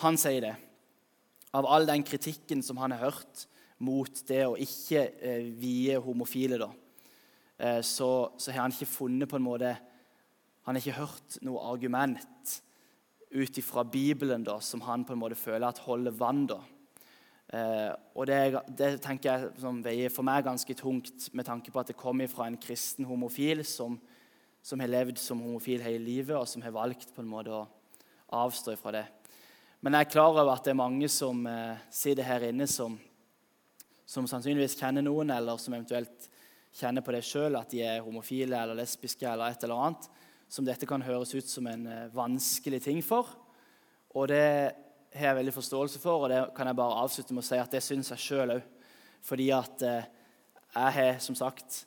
han 0.03 0.19
sier 0.19 0.43
det. 0.43 0.55
Av 1.55 1.67
all 1.67 1.87
den 1.87 2.03
kritikken 2.07 2.63
som 2.65 2.79
han 2.81 2.95
har 2.95 3.05
hørt 3.07 3.45
mot 3.81 4.21
det 4.27 4.41
å 4.45 4.57
ikke 4.59 5.05
eh, 5.23 5.47
vie 5.57 5.95
homofile, 6.03 6.59
da, 6.61 6.69
eh, 7.57 7.79
så, 7.85 8.09
så, 8.35 8.51
har 8.51 8.65
han 8.65 8.75
ikke 8.75 8.89
funnet 8.89 9.29
på 9.31 9.39
en 9.39 9.47
måte 9.47 9.71
Han 10.61 10.77
har 10.77 10.83
ikke 10.83 10.99
hørt 10.99 11.39
noe 11.41 11.63
argument 11.71 12.51
ut 13.31 13.57
ifra 13.57 13.81
Bibelen 13.87 14.43
da, 14.45 14.59
som 14.61 14.83
han 14.85 15.07
på 15.07 15.15
en 15.15 15.21
måte 15.23 15.39
føler 15.39 15.65
at 15.71 15.81
holder 15.87 16.13
vann. 16.13 16.43
da. 16.51 16.59
Eh, 17.51 17.91
og 18.15 18.29
det, 18.29 18.61
det, 18.79 18.93
tenker 19.03 19.27
jeg 19.27 19.47
som 19.59 19.81
veier 19.83 20.11
for 20.13 20.23
meg 20.23 20.45
ganske 20.45 20.75
tungt, 20.79 21.27
med 21.35 21.43
tanke 21.47 21.71
på 21.73 21.81
at 21.81 21.89
det 21.91 21.99
kommer 21.99 22.29
fra 22.31 22.47
en 22.47 22.59
kristen 22.59 23.07
homofil 23.09 23.65
som, 23.67 23.97
som, 24.63 24.79
har 24.79 24.91
levd 24.91 25.19
som 25.19 25.41
homofil 25.43 25.83
hele 25.83 25.99
livet, 26.05 26.37
og 26.37 26.47
som 26.47 26.63
har 26.63 26.71
valgt 26.75 27.11
på 27.11 27.23
en 27.23 27.31
måte 27.31 27.51
å 27.51 27.65
avstå 28.39 28.77
fra 28.79 28.93
det. 28.95 29.05
Men 29.83 29.97
jeg 29.97 30.05
er 30.05 30.13
klar 30.13 30.31
over 30.31 30.53
at 30.53 30.63
det 30.63 30.71
er 30.71 30.79
mange 30.79 31.09
som 31.11 31.43
eh, 31.49 31.81
sitter 31.91 32.23
her 32.23 32.47
inne 32.47 32.69
som, 32.71 32.95
som, 34.07 34.29
sannsynligvis 34.29 34.77
kjenner 34.79 35.03
noen, 35.03 35.33
eller 35.35 35.59
som 35.59 35.75
eventuelt 35.75 36.29
kjenner 36.77 37.03
på 37.03 37.11
det 37.11 37.23
sjøl, 37.27 37.57
at 37.59 37.73
de 37.73 37.81
er 37.83 38.05
homofile 38.05 38.61
eller 38.61 38.79
lesbiske 38.79 39.27
eller 39.27 39.51
et 39.51 39.65
eller 39.67 39.89
annet, 39.89 40.07
som 40.47 40.63
dette 40.63 40.87
kan 40.87 41.03
høres 41.03 41.35
ut 41.35 41.51
som 41.51 41.67
en 41.67 41.83
eh, 41.89 42.07
vanskelig 42.15 42.79
ting 42.87 43.03
for. 43.03 43.27
Og 44.15 44.31
det 44.31 44.71
har 45.13 45.31
jeg 45.31 45.39
veldig 45.41 45.53
forståelse 45.53 45.99
for, 45.99 46.23
og 46.23 46.31
det 46.31 46.41
kan 46.55 46.69
jeg 46.69 46.79
bare 46.79 47.03
avslutte 47.03 47.35
med 47.35 47.43
å 47.43 47.47
si 47.49 47.59
at 47.59 47.73
det 47.73 47.83
syns 47.83 48.11
jeg 48.13 48.25
sjøl 48.25 48.55
òg. 48.55 48.67
Fordi 49.21 49.47
at 49.53 49.83
eh, 49.85 50.09
jeg 50.71 50.95
har 50.97 51.17
som 51.21 51.35
sagt 51.37 51.83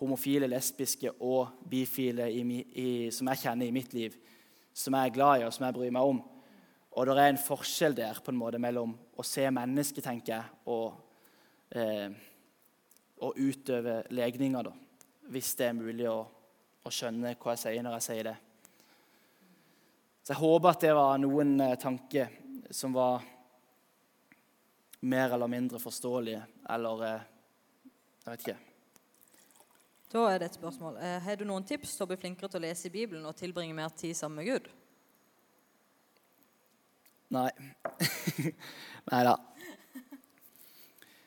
homofile, 0.00 0.48
lesbiske 0.50 1.10
og 1.24 1.56
bifile 1.70 2.28
i, 2.30 2.42
i, 2.76 2.88
som 3.10 3.28
jeg 3.32 3.46
kjenner 3.46 3.68
i 3.68 3.74
mitt 3.74 3.94
liv, 3.96 4.16
som 4.76 4.94
jeg 4.94 5.08
er 5.08 5.14
glad 5.14 5.40
i 5.40 5.46
og 5.46 5.54
som 5.56 5.64
jeg 5.66 5.76
bryr 5.78 5.94
meg 5.96 6.12
om. 6.12 6.20
Og 6.96 7.08
det 7.08 7.16
er 7.16 7.32
en 7.32 7.40
forskjell 7.40 7.96
der 7.96 8.20
på 8.24 8.32
en 8.32 8.40
måte 8.40 8.60
mellom 8.60 8.94
å 9.16 9.24
se 9.24 9.44
mennesket, 9.52 10.04
tenker 10.04 10.34
jeg, 10.34 10.56
og, 10.72 10.96
eh, 11.72 12.08
og 13.24 13.40
utøve 13.40 14.02
legninger, 14.16 14.68
da. 14.68 14.72
Hvis 15.32 15.54
det 15.58 15.70
er 15.70 15.76
mulig 15.76 16.06
å, 16.08 16.20
å, 16.84 16.92
skjønne 16.92 17.34
hva 17.40 17.56
jeg 17.56 17.64
sier 17.64 17.84
når 17.84 17.96
jeg 17.96 18.06
sier 18.06 18.28
det. 18.30 18.36
Så 20.22 20.34
jeg 20.34 20.42
håper 20.42 20.70
at 20.70 20.84
det 20.84 20.92
var 20.96 21.18
noen 21.20 21.56
eh, 21.64 21.78
tanker 21.80 22.42
som 22.70 22.92
var 22.92 23.22
mer 25.00 25.30
eller 25.34 25.46
mindre 25.46 25.78
forståelige, 25.78 26.42
eller 26.70 27.04
eh, 27.04 27.20
Jeg 28.24 28.32
vet 28.32 28.40
ikke. 28.46 28.56
Da 30.10 30.22
er 30.30 30.40
det 30.40 30.48
et 30.48 30.56
spørsmål. 30.58 30.96
Eh, 30.98 31.20
har 31.22 31.36
du 31.38 31.44
noen 31.46 31.66
tips 31.66 31.94
til 31.94 32.06
å 32.06 32.08
bli 32.10 32.18
flinkere 32.18 32.50
til 32.50 32.58
å 32.58 32.64
lese 32.64 32.88
i 32.88 32.94
Bibelen 32.94 33.26
og 33.28 33.36
tilbringe 33.38 33.76
mer 33.76 33.92
tid 33.94 34.16
sammen 34.18 34.40
med 34.40 34.48
Gud? 34.50 34.66
Nei. 37.36 37.50
Nei 39.12 39.22
da. 39.28 39.36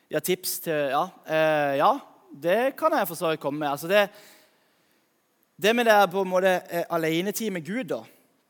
Ja, 0.09 0.19
tips 0.19 0.59
til 0.65 0.91
Ja. 0.91 1.05
Eh, 1.23 1.77
ja, 1.79 1.93
det 2.31 2.59
kan 2.79 2.93
jeg 2.97 3.07
for 3.07 3.19
så 3.19 3.31
vidt 3.31 3.43
komme 3.43 3.63
med. 3.63 3.71
Altså 3.71 3.87
det, 3.87 4.09
det 5.55 5.75
med 5.75 5.87
det 5.87 5.99
på 6.11 6.23
en 6.23 6.33
måte 6.35 6.55
alenetid 6.89 7.51
med 7.55 7.67
Gud, 7.67 7.93
da 7.95 8.03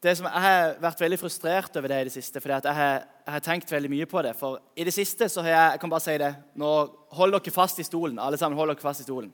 det 0.03 0.15
som, 0.15 0.25
Jeg 0.31 0.41
har 0.41 0.75
vært 0.79 1.01
veldig 1.01 1.19
frustrert 1.19 1.75
over 1.75 1.91
det 1.91 2.01
i 2.01 2.03
det 2.07 2.13
siste. 2.13 2.39
fordi 2.39 2.55
jeg 2.67 2.75
har, 2.75 3.03
jeg 3.25 3.33
har 3.33 3.39
tenkt 3.43 3.71
veldig 3.71 3.89
mye 3.91 4.05
på 4.05 4.21
det. 4.23 4.35
For 4.39 4.59
i 4.75 4.83
det 4.87 4.93
siste 4.93 5.27
så 5.29 5.41
har 5.43 5.49
jeg 5.49 5.71
jeg 5.71 5.79
kan 5.79 5.89
bare 5.89 6.05
si 6.05 6.17
det, 6.17 6.35
Nå 6.55 6.69
hold 7.11 7.31
dere 7.35 7.51
fast 7.51 7.79
i 7.79 7.83
stolen. 7.83 8.19
alle 8.19 8.37
sammen 8.37 8.57
hold 8.57 8.69
dere 8.69 8.81
fast 8.81 9.01
i 9.01 9.03
stolen. 9.03 9.33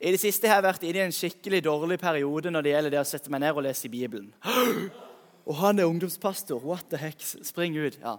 I 0.00 0.10
det 0.10 0.20
siste 0.20 0.48
har 0.48 0.60
jeg 0.60 0.68
vært 0.68 0.82
inne 0.82 0.98
i 0.98 1.06
en 1.08 1.12
skikkelig 1.12 1.64
dårlig 1.64 1.98
periode 1.98 2.50
når 2.50 2.62
det 2.62 2.72
gjelder 2.74 2.90
det 2.90 3.00
å 3.00 3.04
sette 3.08 3.30
meg 3.30 3.40
ned 3.40 3.56
og 3.56 3.62
lese 3.62 3.86
i 3.86 3.90
Bibelen. 3.90 4.32
Og 5.46 5.56
han 5.56 5.78
er 5.78 5.84
ungdomspastor. 5.84 6.60
What 6.64 6.88
the 6.90 6.96
heck? 6.96 7.20
Spring 7.20 7.76
ut. 7.76 7.98
ja. 8.00 8.16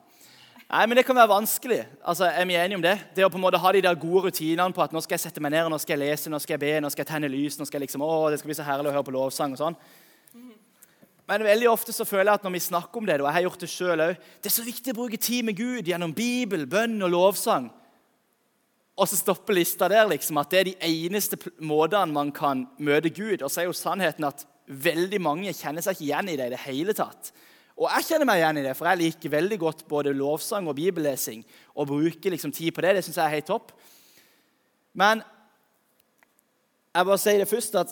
Nei, 0.70 0.86
men 0.88 0.98
Det 0.98 1.06
kan 1.06 1.15
være 1.15 1.30
vanskelig. 1.30 1.86
Altså, 2.04 2.26
Er 2.26 2.46
vi 2.46 2.56
enige 2.56 2.76
om 2.76 2.82
det? 2.82 3.00
Det 3.15 3.26
å 3.26 3.30
på 3.30 3.38
en 3.38 3.41
måte 3.41 3.58
ha 3.58 3.72
de 3.72 3.82
der 3.82 3.96
gode 3.96 4.28
rutinene 4.28 4.74
på 4.74 4.82
at 4.82 4.91
nå 4.94 5.02
skal 5.02 5.13
jeg 5.13 5.20
sette 5.28 5.41
meg 5.41 5.52
ned, 5.52 5.70
nå 5.70 5.78
skal 5.78 6.00
jeg 6.00 6.10
lese, 6.10 6.30
nå 6.30 6.39
skal 6.39 6.54
jeg 6.54 6.60
be, 6.60 6.80
nå 6.82 6.89
skal 6.89 7.06
jeg 7.06 7.12
tenne 7.13 7.30
lys, 7.30 7.60
nå 7.60 7.65
skal 7.65 7.80
jeg 7.80 7.88
liksom, 7.88 8.02
å, 8.02 8.30
det 8.30 8.39
skal 8.39 8.50
bli 8.50 8.58
så 8.58 8.65
herlig 8.65 8.89
å 8.89 8.96
høre 8.96 9.06
på 9.06 9.13
lovsang 9.13 9.54
og 9.54 9.62
sånn. 9.62 9.78
Men 11.26 11.46
veldig 11.46 11.70
ofte 11.72 11.94
så 11.96 12.06
føler 12.06 12.30
jeg 12.30 12.40
at 12.40 12.44
når 12.46 12.54
vi 12.54 12.62
snakker 12.68 13.02
om 13.02 13.08
det, 13.08 13.18
og 13.22 13.28
jeg 13.28 13.38
har 13.38 13.46
gjort 13.48 13.64
det 13.64 13.70
selv 13.72 14.04
også, 14.06 14.34
det 14.42 14.50
er 14.50 14.54
så 14.54 14.66
viktig 14.66 14.94
å 14.94 14.98
bruke 15.00 15.18
tid 15.18 15.48
med 15.48 15.58
Gud 15.58 15.90
gjennom 15.90 16.14
Bibel, 16.14 16.68
bønn 16.70 17.00
og 17.02 17.14
lovsang. 17.14 17.72
Og 18.96 19.10
så 19.10 19.18
stopper 19.20 19.58
lista 19.58 19.90
der, 19.92 20.06
liksom, 20.08 20.38
at 20.40 20.54
det 20.54 20.60
er 20.60 20.70
de 20.70 20.76
eneste 20.88 21.40
måtene 21.66 22.16
man 22.16 22.30
kan 22.36 22.64
møte 22.78 23.12
Gud. 23.12 23.42
Og 23.42 23.50
så 23.52 23.64
er 23.64 23.68
jo 23.68 23.76
sannheten 23.76 24.28
at 24.28 24.46
veldig 24.66 25.20
mange 25.22 25.52
kjenner 25.54 25.84
seg 25.84 25.98
ikke 25.98 26.08
igjen 26.08 26.32
i 26.32 26.38
det 26.40 26.48
i 26.48 26.54
det 26.54 26.62
hele 26.64 26.96
tatt. 26.96 27.34
Og 27.76 27.90
jeg 27.90 28.08
kjenner 28.08 28.30
meg 28.30 28.40
igjen 28.40 28.62
i 28.62 28.64
det, 28.70 28.78
for 28.78 28.88
jeg 28.88 29.02
liker 29.02 29.34
veldig 29.34 29.58
godt 29.60 29.84
både 29.90 30.14
lovsang 30.16 30.70
og 30.72 30.78
bibellesing. 30.78 31.42
Og 31.76 31.90
bruker 31.90 32.32
liksom 32.32 32.54
tid 32.56 32.72
på 32.72 32.86
det. 32.86 32.94
Det 32.96 33.04
syns 33.04 33.20
jeg 33.20 33.26
er 33.26 33.36
helt 33.36 33.50
topp. 33.50 33.74
Men 34.96 35.26
jeg 36.96 37.10
bare 37.10 37.20
sier 37.20 37.42
det 37.42 37.52
først 37.52 37.76
at 37.82 37.92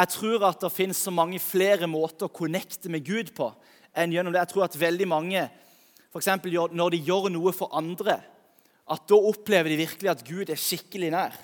jeg 0.00 0.12
tror 0.14 0.46
at 0.48 0.62
det 0.62 0.72
finnes 0.72 1.00
så 1.00 1.12
mange 1.12 1.40
flere 1.42 1.88
måter 1.90 2.28
å 2.28 2.32
connecte 2.32 2.88
med 2.92 3.04
Gud 3.04 3.34
på 3.36 3.50
enn 3.92 4.14
gjennom 4.14 4.32
det. 4.32 4.40
Jeg 4.44 4.52
tror 4.54 4.64
at 4.64 4.78
veldig 4.80 5.08
mange, 5.10 5.42
f.eks. 6.08 6.30
når 6.72 6.94
de 6.94 7.02
gjør 7.04 7.28
noe 7.34 7.52
for 7.52 7.72
andre, 7.76 8.16
at 8.90 9.04
da 9.10 9.18
opplever 9.18 9.70
de 9.70 9.82
virkelig 9.82 10.10
at 10.10 10.24
Gud 10.26 10.50
er 10.50 10.60
skikkelig 10.60 11.12
nær. 11.12 11.36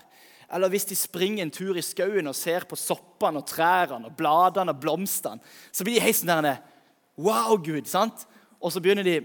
Eller 0.46 0.70
hvis 0.70 0.86
de 0.88 0.96
springer 0.96 1.44
en 1.44 1.52
tur 1.52 1.76
i 1.76 1.84
skauen 1.84 2.30
og 2.30 2.38
ser 2.38 2.64
på 2.70 2.78
soppene 2.78 3.42
og 3.42 3.48
trærne 3.50 4.08
og 4.08 4.16
bladene 4.16 4.72
og 4.72 4.80
blomstene, 4.80 5.42
så 5.74 5.84
blir 5.84 5.98
de 5.98 6.06
helt 6.06 6.20
sånn 6.20 6.32
der 6.46 6.62
Wow, 7.16 7.56
Gud! 7.56 7.86
sant? 7.88 8.26
Og 8.60 8.72
så 8.72 8.80
begynner 8.80 9.04
de 9.06 9.20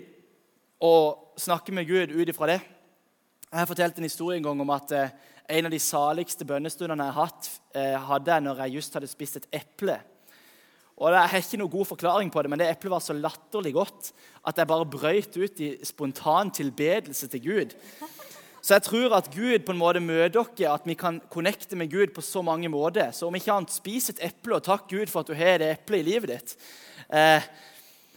å 0.82 0.94
snakke 1.40 1.74
med 1.76 1.90
Gud 1.90 2.14
ut 2.14 2.30
ifra 2.30 2.48
det. 2.54 2.62
Jeg 3.52 3.60
har 3.60 3.68
fortalt 3.68 4.00
en 4.00 4.08
historie 4.08 4.40
en 4.40 4.46
gang 4.48 4.62
om 4.64 4.72
at 4.72 4.94
eh, 4.96 5.12
en 5.52 5.68
av 5.68 5.74
de 5.74 5.80
saligste 5.82 6.48
bønnestundene 6.48 7.10
jeg 7.10 7.18
hatt, 7.18 7.50
eh, 7.76 7.98
hadde 8.08 8.32
jeg 8.32 8.46
når 8.46 8.64
jeg 8.64 8.76
just 8.78 8.96
hadde 8.96 9.10
spist 9.12 9.38
et 9.42 9.48
eple. 9.62 10.00
Og 11.02 11.10
Jeg 11.12 11.30
har 11.30 11.42
ikke 11.42 11.58
noen 11.58 11.72
god 11.72 11.86
forklaring 11.86 12.32
på 12.32 12.42
det, 12.42 12.50
men 12.50 12.60
det 12.60 12.70
eplet 12.70 12.92
var 12.92 13.02
så 13.02 13.14
latterlig 13.14 13.74
godt 13.74 14.12
at 14.46 14.58
jeg 14.58 14.68
bare 14.68 14.86
brøyt 14.86 15.38
ut 15.38 15.62
i 15.66 15.70
spontan 15.84 16.52
tilbedelse 16.52 17.28
til 17.28 17.42
Gud. 17.42 17.74
Så 18.62 18.76
jeg 18.76 18.84
tror 18.86 19.16
at 19.18 19.32
Gud 19.34 19.66
på 19.66 19.74
en 19.74 19.82
måte 19.82 20.00
møter 20.00 20.46
dere, 20.46 20.76
at 20.76 20.86
vi 20.86 20.94
kan 20.94 21.18
connecte 21.34 21.76
med 21.76 21.90
Gud 21.90 22.14
på 22.14 22.22
så 22.22 22.44
mange 22.46 22.70
måter. 22.70 23.10
Så 23.12 23.26
om 23.26 23.36
ikke 23.36 23.52
annet, 23.52 23.74
spis 23.74 24.12
et 24.14 24.22
eple 24.22 24.60
og 24.60 24.64
takk 24.64 24.88
Gud 24.90 25.10
for 25.10 25.22
at 25.22 25.28
du 25.28 25.34
har 25.34 25.58
det 25.58 25.72
eplet 25.72 26.04
i 26.04 26.10
livet 26.12 26.30
ditt. 26.30 26.56
Eh, 27.10 27.42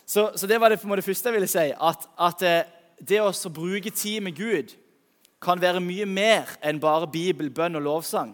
så, 0.04 0.28
det 0.46 0.60
var 0.60 0.68
det, 0.68 0.84
måte 0.84 1.02
første 1.02 1.30
jeg 1.30 1.34
ville 1.38 1.48
si. 1.48 1.70
At, 1.72 2.04
at 2.20 2.44
eh, 2.44 2.66
det 3.00 3.22
å 3.24 3.32
bruke 3.48 3.90
tid 3.90 4.20
med 4.20 4.36
Gud 4.36 4.76
kan 5.44 5.60
være 5.60 5.82
mye 5.84 6.06
mer 6.08 6.56
enn 6.64 6.80
bare 6.82 7.10
Bibel, 7.12 7.50
bønn 7.52 7.76
og 7.76 7.84
lovsang. 7.84 8.32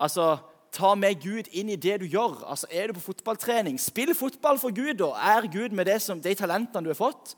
Altså, 0.00 0.38
Ta 0.70 0.92
med 0.94 1.18
Gud 1.18 1.48
inn 1.58 1.72
i 1.72 1.78
det 1.78 1.96
du 1.98 2.06
gjør. 2.06 2.44
Altså, 2.46 2.68
Er 2.70 2.86
du 2.86 2.98
på 2.98 3.10
fotballtrening, 3.10 3.78
spill 3.80 4.14
fotball 4.14 4.58
for 4.58 4.70
Gud. 4.70 4.94
da. 4.94 5.10
Er 5.18 5.50
Gud 5.50 5.74
med 5.74 6.00
som, 6.00 6.20
de 6.20 6.34
talentene 6.34 6.84
du 6.84 6.90
har 6.90 6.94
fått. 6.94 7.34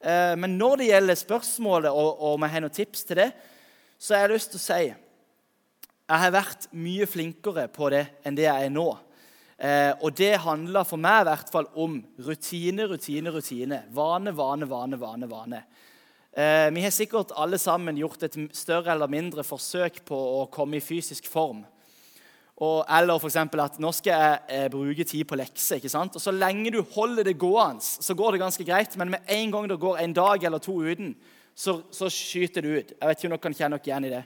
Eh, 0.00 0.34
men 0.36 0.58
når 0.58 0.76
det 0.76 0.86
gjelder 0.86 1.14
spørsmålet, 1.14 1.90
og, 1.90 2.20
og 2.20 2.34
om 2.34 2.42
jeg 2.42 2.50
har 2.50 2.60
noen 2.60 2.74
tips 2.74 3.04
til 3.04 3.16
det, 3.16 3.30
så 3.98 4.14
har 4.14 4.26
jeg 4.26 4.34
lyst 4.34 4.50
til 4.50 4.58
å 4.58 4.64
si 4.64 4.94
jeg 6.04 6.20
har 6.20 6.34
vært 6.34 6.66
mye 6.76 7.06
flinkere 7.08 7.68
på 7.72 7.88
det 7.88 8.02
enn 8.26 8.34
det 8.36 8.44
jeg 8.44 8.66
er 8.66 8.72
nå. 8.74 8.90
Eh, 9.56 9.92
og 10.02 10.12
det 10.18 10.34
handler 10.42 10.84
for 10.84 11.00
meg 11.00 11.22
i 11.22 11.28
hvert 11.30 11.52
fall 11.54 11.70
om 11.80 11.94
rutine, 12.26 12.84
rutine, 12.90 13.30
rutine. 13.32 13.78
Vane, 13.94 14.34
vane, 14.36 14.68
vane, 14.68 14.98
vane. 15.00 15.30
vane. 15.30 15.62
Eh, 16.34 16.70
vi 16.74 16.82
har 16.82 16.90
sikkert 16.90 17.30
alle 17.38 17.58
sammen 17.62 17.94
gjort 17.94 18.24
et 18.26 18.36
større 18.58 18.90
eller 18.90 19.06
mindre 19.06 19.44
forsøk 19.46 20.00
på 20.08 20.16
å 20.18 20.46
komme 20.50 20.80
i 20.80 20.82
fysisk 20.82 21.28
form. 21.30 21.60
Og, 22.58 22.80
eller 22.90 23.20
f.eks. 23.22 23.36
at 23.38 23.78
nå 23.82 23.92
skal 23.94 24.18
jeg 24.18 24.40
eh, 24.56 24.66
bruke 24.70 25.06
tid 25.06 25.22
på 25.30 25.38
lekser. 25.38 25.78
ikke 25.78 25.92
sant? 25.92 26.18
Og 26.18 26.22
Så 26.22 26.34
lenge 26.34 26.72
du 26.74 26.80
holder 26.96 27.30
det 27.30 27.36
gående, 27.38 27.82
så 27.82 28.18
går 28.18 28.34
det 28.34 28.42
ganske 28.42 28.66
greit. 28.66 28.98
Men 28.98 29.14
med 29.14 29.30
en 29.30 29.54
gang 29.54 29.70
det 29.70 29.78
går 29.78 30.02
en 30.02 30.16
dag 30.18 30.48
eller 30.50 30.58
to 30.58 30.74
uten, 30.82 31.14
så, 31.54 31.78
så 31.94 32.10
skyter 32.10 32.66
det 32.66 32.74
ut. 32.74 32.92
Jeg 32.98 33.08
vet 33.08 33.22
ikke 33.22 33.30
om 33.30 33.36
dere 33.36 33.46
kan 33.46 33.58
kjenne 33.60 33.78
dere 33.78 33.92
igjen 33.92 34.10
i 34.10 34.12
det. 34.16 34.24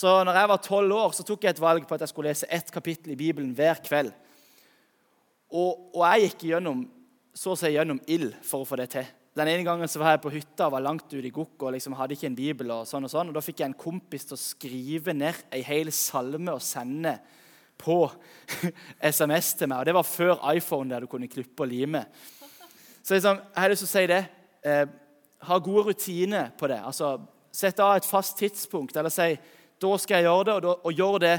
Så 0.00 0.16
når 0.24 0.40
jeg 0.40 0.52
var 0.54 0.64
tolv 0.64 0.98
år, 1.02 1.12
så 1.12 1.28
tok 1.28 1.44
jeg 1.44 1.52
et 1.52 1.64
valg 1.68 1.84
på 1.84 1.96
at 1.96 2.06
jeg 2.06 2.14
skulle 2.14 2.32
lese 2.32 2.48
ett 2.48 2.72
kapittel 2.72 3.12
i 3.12 3.20
Bibelen 3.20 3.52
hver 3.52 3.84
kveld. 3.84 4.14
Og, 5.52 5.90
og 5.92 6.04
jeg 6.06 6.30
gikk 6.30 6.48
gjennom, 6.54 6.86
så 7.36 7.52
å 7.52 7.60
si 7.60 7.74
gjennom 7.74 8.00
ild 8.08 8.32
for 8.46 8.64
å 8.64 8.68
få 8.68 8.80
det 8.80 8.92
til. 8.96 9.16
Den 9.38 9.46
ene 9.46 9.62
gangen 9.62 9.88
så 9.88 10.00
var 10.02 10.16
jeg 10.16 10.22
på 10.24 10.32
hytta 10.34 10.66
og 10.66 10.74
var 10.74 10.82
langt 10.82 11.12
ute 11.12 11.22
i 11.22 11.30
Gokk 11.30 11.62
og 11.62 11.76
liksom 11.76 11.94
hadde 11.94 12.16
ikke 12.16 12.26
en 12.26 12.38
bibel. 12.38 12.70
og 12.74 12.86
sånn 12.88 13.06
og 13.06 13.12
sånn, 13.12 13.28
og 13.30 13.34
Da 13.34 13.42
fikk 13.44 13.60
jeg 13.62 13.70
en 13.70 13.78
kompis 13.78 14.26
til 14.26 14.34
å 14.34 14.42
skrive 14.42 15.14
ned 15.14 15.44
ei 15.54 15.62
hel 15.62 15.92
salme 15.94 16.50
og 16.50 16.62
sende 16.62 17.14
på 17.78 18.10
SMS 19.14 19.54
til 19.54 19.70
meg. 19.70 19.78
og 19.78 19.86
Det 19.86 19.94
var 19.94 20.08
før 20.08 20.42
iPhone, 20.54 20.90
der 20.90 21.00
du 21.00 21.06
kunne 21.06 21.30
klippe 21.30 21.62
og 21.62 21.70
lime. 21.70 22.04
Så 23.02 23.14
liksom, 23.14 23.38
jeg 23.38 23.62
har 23.62 23.70
lyst 23.70 23.86
til 23.86 23.90
å 23.90 23.94
si 23.94 24.06
det. 24.10 24.20
Eh, 24.66 24.84
ha 25.46 25.58
gode 25.58 25.86
rutiner 25.92 26.50
på 26.58 26.66
det. 26.66 26.82
altså 26.82 27.20
Sett 27.52 27.80
av 27.82 27.96
et 27.96 28.06
fast 28.06 28.36
tidspunkt, 28.38 28.96
eller 28.96 29.10
si 29.10 29.32
da 29.80 29.96
skal 29.98 30.20
jeg 30.20 30.26
gjøre 30.28 30.44
det, 30.44 30.54
og, 30.54 30.62
da, 30.62 30.74
og 30.84 30.92
gjør 30.92 31.16
det 31.22 31.38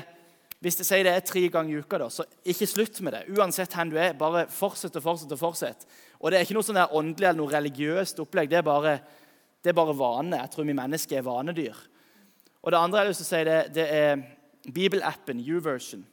hvis 0.62 0.76
det 0.78 0.86
sier 0.86 1.06
det 1.06 1.14
er 1.18 1.24
tre 1.26 1.42
ganger 1.50 1.74
i 1.74 1.80
uka, 1.82 1.98
da, 1.98 2.08
så 2.14 2.26
ikke 2.46 2.68
slutt 2.70 3.00
med 3.02 3.16
det. 3.16 3.22
Uansett 3.34 3.74
hvor 3.74 3.90
du 3.90 3.96
er, 3.98 4.12
bare 4.18 4.44
fortsett 4.54 4.98
og 5.00 5.06
fortsett. 5.06 5.32
Og 5.34 5.40
fortsett. 5.42 5.88
Og 6.22 6.30
det 6.30 6.38
er 6.38 6.46
ikke 6.46 6.56
noe 6.60 6.66
sånn 6.66 6.78
der 6.78 6.94
åndelig 6.98 7.28
eller 7.28 7.42
noe 7.42 7.54
religiøst 7.56 8.22
opplegg. 8.22 8.52
Det 8.52 8.60
er, 8.60 8.66
bare, 8.66 8.98
det 9.62 9.72
er 9.72 9.78
bare 9.78 9.98
vane. 9.98 10.38
Jeg 10.38 10.54
tror 10.54 10.68
vi 10.70 10.78
mennesker 10.78 11.18
er 11.18 11.26
vanedyr. 11.26 11.80
Og 12.62 12.70
det 12.70 12.78
andre 12.78 13.00
jeg 13.00 13.08
har 13.08 13.10
lyst 13.10 13.24
til 13.24 13.28
å 13.28 13.32
si, 13.32 13.42
det, 13.48 13.60
det 13.74 13.88
er 13.90 14.22
bibelappen 14.70 15.42
YouVersion. 15.42 16.06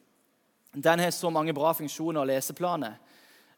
Den 0.73 1.03
har 1.03 1.13
så 1.13 1.29
mange 1.33 1.53
bra 1.53 1.75
funksjoner 1.77 2.23
og 2.23 2.29
leseplaner 2.29 2.97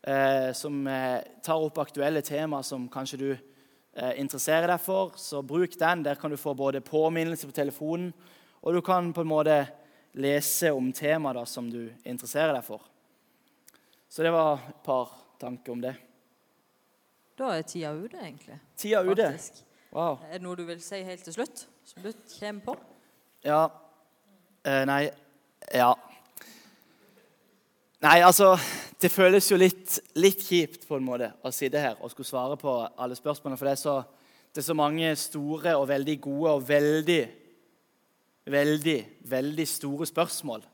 eh, 0.04 0.52
som 0.58 0.84
eh, 0.88 1.24
tar 1.44 1.64
opp 1.64 1.80
aktuelle 1.84 2.24
temaer 2.24 2.68
som 2.68 2.90
kanskje 2.92 3.20
du 3.22 3.30
eh, 3.32 4.14
interesserer 4.20 4.68
deg 4.72 4.84
for. 4.84 5.16
Så 5.20 5.44
bruk 5.44 5.80
den. 5.80 6.04
Der 6.08 6.20
kan 6.20 6.32
du 6.32 6.40
få 6.40 6.56
både 6.58 6.84
påminnelse 6.84 7.48
på 7.48 7.56
telefonen, 7.56 8.12
og 8.62 8.76
du 8.76 8.84
kan 8.86 9.14
på 9.16 9.24
en 9.24 9.32
måte 9.32 9.58
lese 10.20 10.72
om 10.76 10.92
temaer 10.92 11.46
som 11.48 11.72
du 11.72 11.86
interesserer 12.04 12.54
deg 12.58 12.68
for. 12.68 12.84
Så 14.12 14.24
det 14.24 14.36
var 14.36 14.60
et 14.68 14.82
par 14.84 15.16
tanker 15.40 15.72
om 15.72 15.84
det. 15.84 15.96
Da 17.42 17.56
er 17.58 17.64
tida 17.66 17.90
ute, 17.98 18.20
egentlig. 18.22 18.60
Tida 18.78 19.00
ute. 19.02 19.32
Wow. 19.92 20.20
Er 20.30 20.38
det 20.38 20.44
noe 20.46 20.54
du 20.60 20.62
vil 20.68 20.82
si 20.84 21.00
helt 21.02 21.24
til 21.26 21.34
slutt? 21.34 21.64
Som 21.90 22.04
du 22.06 22.12
kommer 22.38 22.62
på? 22.68 22.76
Ja 23.42 23.64
eh, 24.64 24.84
Nei 24.86 25.10
Ja. 25.74 25.96
Nei, 28.02 28.20
altså 28.22 28.54
det 29.02 29.10
føles 29.10 29.50
jo 29.50 29.58
litt, 29.58 29.98
litt, 30.22 30.44
kjipt 30.46 30.86
på 30.86 31.00
en 31.00 31.06
måte 31.06 31.32
å 31.42 31.50
sitte 31.54 31.82
her 31.82 31.98
og 32.02 32.14
skulle 32.14 32.30
svare 32.30 32.58
på 32.62 32.76
alle 32.98 33.18
spørsmålene. 33.18 33.58
For 33.58 33.70
det 33.70 33.74
er, 33.74 33.82
så, 33.82 33.96
det 34.54 34.62
er 34.62 34.68
så 34.68 34.78
mange 34.78 35.10
store 35.18 35.74
og 35.80 35.88
veldig 35.90 36.18
gode 36.22 36.54
og 36.54 36.68
veldig, 36.70 37.22
veldig, 38.54 38.98
veldig 39.34 39.68
store 39.70 40.10
spørsmål 40.10 40.66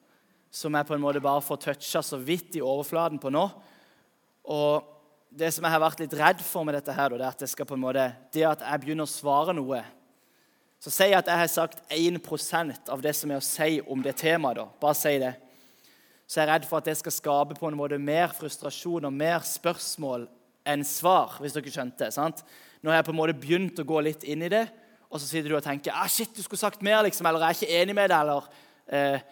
som 0.51 0.75
jeg 0.75 0.87
på 0.87 0.95
en 0.95 1.03
måte 1.03 1.23
bare 1.23 1.43
får 1.43 1.63
toucha 1.63 2.03
så 2.03 2.19
vidt 2.19 2.59
i 2.59 2.63
overflaten 2.63 3.19
på 3.23 3.31
nå. 3.31 3.47
Og 4.51 4.96
det 5.29 5.49
som 5.53 5.65
jeg 5.65 5.73
har 5.73 5.81
vært 5.83 6.01
litt 6.01 6.15
redd 6.17 6.41
for 6.45 6.65
med 6.67 6.77
dette, 6.77 6.93
her, 6.93 7.13
det 7.13 7.25
er 7.25 7.33
at 7.33 7.43
jeg 7.43 7.51
skal 7.51 7.67
på 7.67 7.75
en 7.75 7.83
måte, 7.83 8.05
det 8.33 8.45
at 8.47 8.63
jeg 8.63 8.83
begynner 8.83 9.07
å 9.07 9.11
svare 9.11 9.55
noe 9.55 9.83
Så 10.79 10.91
si 10.93 11.07
at 11.09 11.25
jeg 11.25 11.41
har 11.41 11.47
sagt 11.49 11.79
1% 11.89 12.89
av 12.93 13.01
det 13.01 13.13
som 13.17 13.31
er 13.31 13.41
å 13.41 13.45
si 13.45 13.81
om 13.81 14.01
det 14.05 14.13
temaet. 14.19 14.59
da. 14.59 14.65
Bare 14.79 14.95
si 14.95 15.15
det 15.17 15.33
så 16.27 16.41
jeg 16.41 16.49
er 16.49 16.51
redd 16.57 16.65
for 16.67 16.81
at 16.81 16.87
det 16.89 16.97
skal 16.99 17.13
skape 17.15 17.55
på 17.55 17.69
en 17.69 17.77
måte 17.79 17.97
mer 18.03 18.33
frustrasjon 18.35 19.07
og 19.07 19.13
mer 19.15 19.45
spørsmål 19.47 20.25
enn 20.67 20.83
svar. 20.83 21.37
hvis 21.39 21.55
dere 21.55 21.71
skjønte, 21.71 22.11
sant? 22.11 22.43
Nå 22.83 22.91
har 22.91 22.99
jeg 22.99 23.07
på 23.07 23.13
en 23.15 23.19
måte 23.21 23.37
begynt 23.39 23.79
å 23.79 23.87
gå 23.87 24.01
litt 24.03 24.25
inn 24.27 24.43
i 24.43 24.51
det, 24.51 24.65
og 25.07 25.21
så 25.21 25.29
sitter 25.29 25.49
du 25.49 25.55
og 25.55 25.63
tenker 25.63 25.95
ah, 25.95 26.07
shit, 26.11 26.33
du 26.35 26.43
skulle 26.43 26.59
sagt 26.59 26.83
mer, 26.83 26.99
liksom, 27.07 27.25
eller 27.25 27.45
jeg 27.45 27.47
er 27.47 27.59
ikke 27.61 27.79
enig 27.79 27.95
med 27.95 28.11
deg, 28.11 28.19
eller 28.19 28.49
eh, 28.91 29.23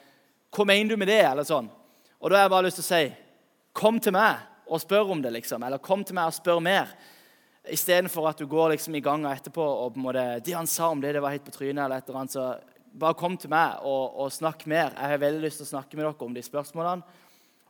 hva 0.55 0.65
mener 0.71 0.95
du 0.95 1.01
med 1.01 1.11
det, 1.11 1.19
eller 1.27 1.43
sånn. 1.43 1.67
Og 2.23 2.31
da 2.31 2.39
har 2.39 2.47
jeg 2.47 2.53
bare 2.55 2.67
lyst 2.69 2.79
til 2.79 2.85
å 2.85 2.91
si 2.93 3.03
kom 3.75 3.99
til 3.99 4.15
meg 4.15 4.39
og 4.65 4.81
spør 4.81 5.11
om 5.13 5.21
det, 5.21 5.33
liksom. 5.35 5.63
Eller 5.63 5.81
kom 5.83 6.03
til 6.05 6.17
meg 6.17 6.31
og 6.31 6.37
spør 6.37 6.61
mer. 6.63 6.93
Istedenfor 7.71 8.29
at 8.29 8.39
du 8.41 8.45
går 8.49 8.75
liksom 8.75 8.95
i 8.97 9.03
gangen 9.03 9.29
etterpå 9.31 9.63
og 9.63 9.93
på 9.93 9.99
en 9.99 10.05
måte, 10.05 10.25
det 10.45 10.53
han 10.53 10.69
sa 10.69 10.91
om 10.93 11.01
det, 11.01 11.15
det 11.15 11.21
var 11.23 11.33
helt 11.33 11.45
på 11.45 11.53
trynet, 11.53 11.81
eller 11.83 12.01
et 12.01 12.09
eller 12.09 12.21
annet, 12.21 12.35
så 12.35 12.47
bare 12.95 13.17
kom 13.19 13.37
til 13.37 13.51
meg 13.51 13.81
og, 13.83 14.17
og 14.21 14.33
snakk 14.33 14.65
mer. 14.69 14.93
Jeg 14.93 15.13
har 15.13 15.21
veldig 15.21 15.43
lyst 15.43 15.61
til 15.61 15.67
å 15.67 15.73
snakke 15.73 15.97
med 15.97 16.05
dere 16.05 16.27
om 16.27 16.35
de 16.35 16.43
spørsmålene. 16.45 17.21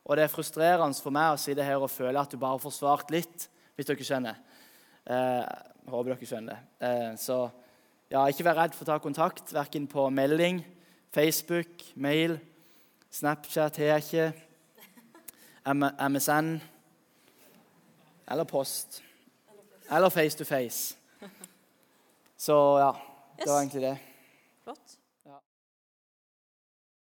Og 0.06 0.18
det 0.18 0.26
er 0.26 0.34
frustrerende 0.34 1.02
for 1.02 1.16
meg 1.16 1.34
å 1.34 1.40
sitte 1.42 1.66
her 1.66 1.82
og 1.82 1.90
føle 1.90 2.22
at 2.22 2.34
du 2.34 2.38
bare 2.42 2.62
får 2.62 2.76
svart 2.76 3.14
litt, 3.14 3.48
hvis 3.74 3.88
dere 3.90 4.06
skjønner. 4.06 4.42
Eh, 5.10 5.46
håper 5.90 6.12
dere 6.12 6.30
skjønner. 6.30 6.60
Eh, 6.78 7.12
så 7.18 7.40
ja, 8.14 8.22
ikke 8.30 8.46
vær 8.46 8.60
redd 8.60 8.76
for 8.78 8.86
å 8.86 8.92
ta 8.92 9.00
kontakt, 9.02 9.50
verken 9.56 9.88
på 9.90 10.06
melding, 10.14 10.62
Facebook, 11.16 11.82
mail, 11.96 12.38
Snapchat 13.16 13.78
har 13.80 13.94
jeg 13.96 14.04
ikke, 14.04 14.24
MSN 15.72 16.58
eller 18.28 18.44
post. 18.44 19.04
Eller 19.92 20.10
face 20.10 20.38
to 20.38 20.46
face. 20.46 20.96
Så 22.38 22.54
ja, 22.80 22.96
det 23.38 23.50
var 23.50 23.60
egentlig 23.60 23.82
det. 23.82 23.98
Flott. 24.64 24.98